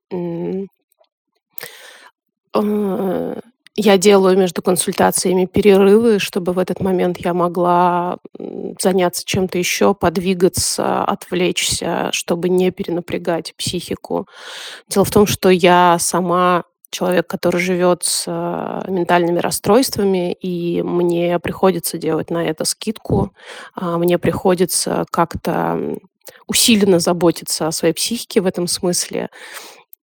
Э, 2.54 3.40
я 3.74 3.96
делаю 3.96 4.36
между 4.36 4.60
консультациями 4.60 5.46
перерывы, 5.46 6.18
чтобы 6.18 6.52
в 6.52 6.58
этот 6.58 6.80
момент 6.80 7.16
я 7.18 7.32
могла 7.32 8.18
заняться 8.80 9.22
чем-то 9.24 9.56
еще, 9.56 9.94
подвигаться, 9.94 11.02
отвлечься, 11.04 12.10
чтобы 12.12 12.50
не 12.50 12.70
перенапрягать 12.70 13.54
психику. 13.56 14.26
Дело 14.88 15.06
в 15.06 15.10
том, 15.10 15.26
что 15.26 15.48
я 15.48 15.96
сама 15.98 16.64
человек, 16.92 17.26
который 17.26 17.60
живет 17.60 18.04
с 18.04 18.24
э, 18.26 18.90
ментальными 18.90 19.40
расстройствами, 19.40 20.32
и 20.34 20.82
мне 20.82 21.38
приходится 21.40 21.98
делать 21.98 22.30
на 22.30 22.44
это 22.44 22.64
скидку, 22.64 23.32
а, 23.74 23.98
мне 23.98 24.18
приходится 24.18 25.04
как-то 25.10 25.98
усиленно 26.46 27.00
заботиться 27.00 27.66
о 27.66 27.72
своей 27.72 27.94
психике 27.94 28.40
в 28.40 28.46
этом 28.46 28.66
смысле. 28.66 29.30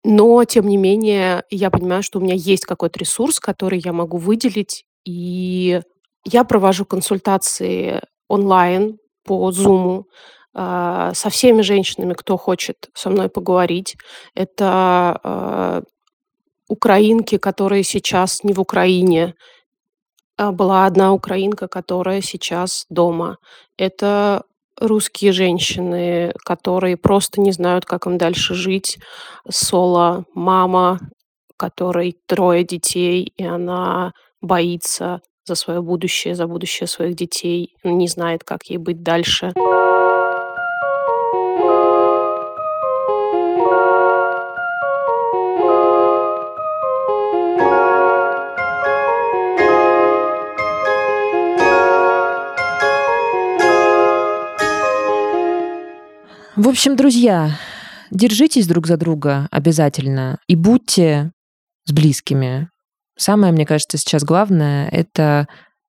Но, 0.03 0.45
тем 0.45 0.67
не 0.67 0.77
менее, 0.77 1.45
я 1.51 1.71
понимаю, 1.71 2.03
что 2.03 2.19
у 2.19 2.23
меня 2.23 2.35
есть 2.35 2.65
какой-то 2.65 2.99
ресурс, 2.99 3.39
который 3.39 3.81
я 3.85 3.93
могу 3.93 4.17
выделить, 4.17 4.85
и 5.05 5.81
я 6.25 6.45
провожу 6.45 6.85
консультации 6.85 8.01
онлайн 8.29 8.99
по 9.25 9.51
Zoom 9.51 10.05
а, 10.55 11.13
со 11.15 11.29
всеми 11.31 11.63
женщинами, 11.63 12.15
кто 12.15 12.37
хочет 12.37 12.89
со 12.95 13.11
мной 13.11 13.29
поговорить. 13.29 13.97
Это 14.35 15.21
а, 15.23 15.83
украинки, 16.69 17.39
которые 17.39 17.83
сейчас 17.83 18.45
не 18.45 18.53
в 18.53 18.61
Украине. 18.61 19.35
А 20.37 20.53
была 20.53 20.87
одна 20.87 21.13
украинка, 21.13 21.67
которая 21.67 22.21
сейчас 22.21 22.87
дома. 22.89 23.39
Это 23.77 24.45
русские 24.81 25.33
женщины, 25.33 26.33
которые 26.45 26.97
просто 26.97 27.41
не 27.41 27.53
знают, 27.53 27.85
как 27.85 28.07
им 28.07 28.19
дальше 28.19 28.55
жить. 28.55 28.99
Соло, 29.49 30.25
мама, 30.35 31.01
которой 31.57 32.17
трое 32.27 32.65
детей, 32.65 33.33
и 33.37 33.45
она 33.45 34.13
боится 34.41 35.21
за 35.45 35.55
свое 35.55 35.83
будущее, 35.83 36.35
за 36.35 36.47
будущее 36.47 36.87
своих 36.87 37.17
детей, 37.17 37.75
не 37.83 38.07
знает, 38.07 38.45
как 38.45 38.65
ей 38.67 38.77
быть 38.77 39.03
дальше. 39.03 39.53
В 56.59 56.67
общем, 56.67 56.97
друзья, 56.97 57.57
держитесь 58.11 58.67
друг 58.67 58.89
за 58.89 58.97
друга 58.97 59.47
обязательно 59.53 60.41
и 60.49 60.57
будьте 60.57 61.31
с 61.85 61.93
близкими. 61.93 62.69
Самое, 63.17 63.53
мне 63.53 63.65
кажется, 63.65 63.97
сейчас 63.97 64.25
главное— 64.25 64.89
это 64.91 65.47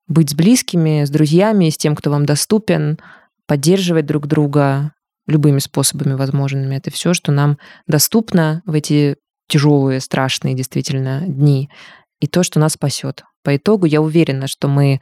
быть 0.08 0.30
с 0.30 0.36
близкими, 0.36 1.06
с 1.06 1.10
друзьями, 1.10 1.72
с 1.72 1.78
тем, 1.78 1.96
кто 1.96 2.12
вам 2.12 2.28
доступен, 2.28 3.00
поддерживать 3.48 4.06
друг 4.06 4.28
друга 4.28 4.94
любыми 5.26 5.58
способами 5.58 6.14
возможными. 6.14 6.76
Это 6.76 6.92
все, 6.92 7.16
что 7.16 7.32
нам 7.32 7.58
доступно 7.88 8.62
в 8.68 8.76
эти 8.76 9.16
тяжелые, 9.48 10.00
страшные 10.00 10.54
действительно 10.54 11.22
дни. 11.22 11.72
И 12.20 12.28
то, 12.28 12.44
что 12.44 12.60
нас 12.60 12.74
спасет. 12.74 13.24
По 13.44 13.56
итогу 13.56 13.88
я 13.88 14.04
уверена, 14.04 14.46
что 14.46 14.68
мы 14.68 15.02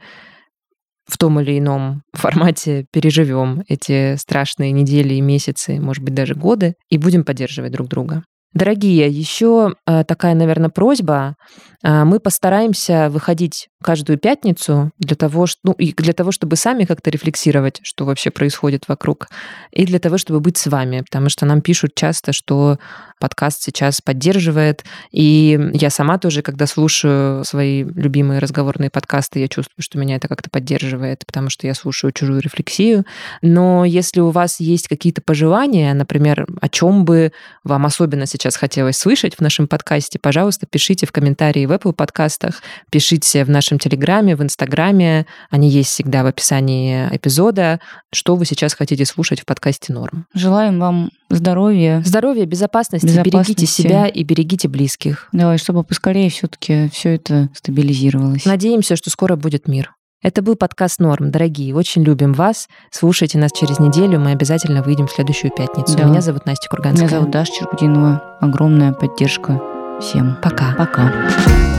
в 1.08 1.16
том 1.18 1.40
или 1.40 1.58
ином 1.58 2.02
формате 2.12 2.86
переживем 2.92 3.64
эти 3.66 4.16
страшные 4.16 4.72
недели 4.72 5.14
и 5.14 5.20
месяцы, 5.20 5.80
может 5.80 6.04
быть, 6.04 6.14
даже 6.14 6.34
годы, 6.34 6.74
и 6.90 6.98
будем 6.98 7.24
поддерживать 7.24 7.72
друг 7.72 7.88
друга. 7.88 8.24
Дорогие, 8.54 9.08
еще 9.08 9.74
э, 9.86 10.04
такая, 10.04 10.34
наверное, 10.34 10.70
просьба. 10.70 11.36
Э, 11.84 12.04
мы 12.04 12.18
постараемся 12.18 13.10
выходить 13.10 13.68
каждую 13.82 14.18
пятницу 14.18 14.90
для 14.98 15.16
того, 15.16 15.46
ну, 15.62 15.72
и 15.72 15.92
для 15.92 16.14
того, 16.14 16.32
чтобы 16.32 16.56
сами 16.56 16.84
как-то 16.84 17.10
рефлексировать, 17.10 17.80
что 17.82 18.06
вообще 18.06 18.30
происходит 18.30 18.88
вокруг, 18.88 19.28
и 19.70 19.84
для 19.84 19.98
того, 19.98 20.16
чтобы 20.18 20.40
быть 20.40 20.56
с 20.56 20.66
вами, 20.66 21.02
потому 21.02 21.28
что 21.28 21.46
нам 21.46 21.60
пишут 21.60 21.94
часто, 21.94 22.32
что 22.32 22.78
подкаст 23.20 23.62
сейчас 23.62 24.00
поддерживает, 24.00 24.84
и 25.12 25.70
я 25.74 25.90
сама 25.90 26.18
тоже, 26.18 26.42
когда 26.42 26.66
слушаю 26.66 27.44
свои 27.44 27.84
любимые 27.84 28.40
разговорные 28.40 28.90
подкасты, 28.90 29.40
я 29.40 29.48
чувствую, 29.48 29.82
что 29.82 29.98
меня 29.98 30.16
это 30.16 30.26
как-то 30.26 30.50
поддерживает, 30.50 31.24
потому 31.26 31.50
что 31.50 31.66
я 31.66 31.74
слушаю 31.74 32.12
чужую 32.12 32.40
рефлексию. 32.40 33.04
Но 33.42 33.84
если 33.84 34.20
у 34.20 34.30
вас 34.30 34.58
есть 34.58 34.88
какие-то 34.88 35.20
пожелания, 35.20 35.92
например, 35.94 36.46
о 36.60 36.68
чем 36.68 37.04
бы 37.04 37.32
вам 37.62 37.86
особенно 37.86 38.26
сейчас 38.26 38.37
сейчас 38.38 38.56
хотелось 38.56 38.96
слышать 38.96 39.34
в 39.34 39.40
нашем 39.40 39.66
подкасте, 39.68 40.18
пожалуйста, 40.18 40.66
пишите 40.66 41.06
в 41.06 41.12
комментарии 41.12 41.66
в 41.66 41.72
Apple 41.72 41.92
подкастах, 41.92 42.62
пишите 42.90 43.44
в 43.44 43.50
нашем 43.50 43.78
Телеграме, 43.78 44.36
в 44.36 44.42
Инстаграме. 44.42 45.26
Они 45.50 45.68
есть 45.68 45.90
всегда 45.90 46.22
в 46.22 46.26
описании 46.26 47.08
эпизода. 47.10 47.80
Что 48.12 48.36
вы 48.36 48.44
сейчас 48.46 48.74
хотите 48.74 49.04
слушать 49.04 49.40
в 49.40 49.44
подкасте 49.44 49.92
«Норм». 49.92 50.26
Желаем 50.32 50.78
вам 50.78 51.10
здоровья. 51.28 52.02
Здоровья, 52.04 52.46
безопасности, 52.46 53.06
Безопасности. 53.06 53.52
берегите 53.52 53.66
себя 53.66 54.06
и 54.06 54.22
берегите 54.22 54.68
близких. 54.68 55.28
Да, 55.32 55.54
и 55.54 55.58
чтобы 55.58 55.84
поскорее 55.84 56.30
все-таки 56.30 56.88
все 56.90 57.14
это 57.16 57.50
стабилизировалось. 57.54 58.44
Надеемся, 58.44 58.96
что 58.96 59.10
скоро 59.10 59.36
будет 59.36 59.68
мир. 59.68 59.94
Это 60.20 60.42
был 60.42 60.56
подкаст 60.56 60.98
«Норм». 60.98 61.30
Дорогие, 61.30 61.74
очень 61.74 62.02
любим 62.02 62.32
вас. 62.32 62.68
Слушайте 62.90 63.38
нас 63.38 63.52
через 63.52 63.78
неделю. 63.78 64.18
Мы 64.18 64.32
обязательно 64.32 64.82
выйдем 64.82 65.06
в 65.06 65.12
следующую 65.12 65.52
пятницу. 65.52 65.96
Да. 65.96 66.04
Меня 66.04 66.20
зовут 66.20 66.44
Настя 66.44 66.68
Курганская. 66.68 67.06
Меня 67.06 67.18
зовут 67.18 67.30
Даша 67.30 67.52
Черкудинова. 67.52 68.38
Огромная 68.40 68.92
поддержка 68.92 69.60
всем. 70.00 70.36
Пока. 70.42 70.74
Пока. 70.76 71.77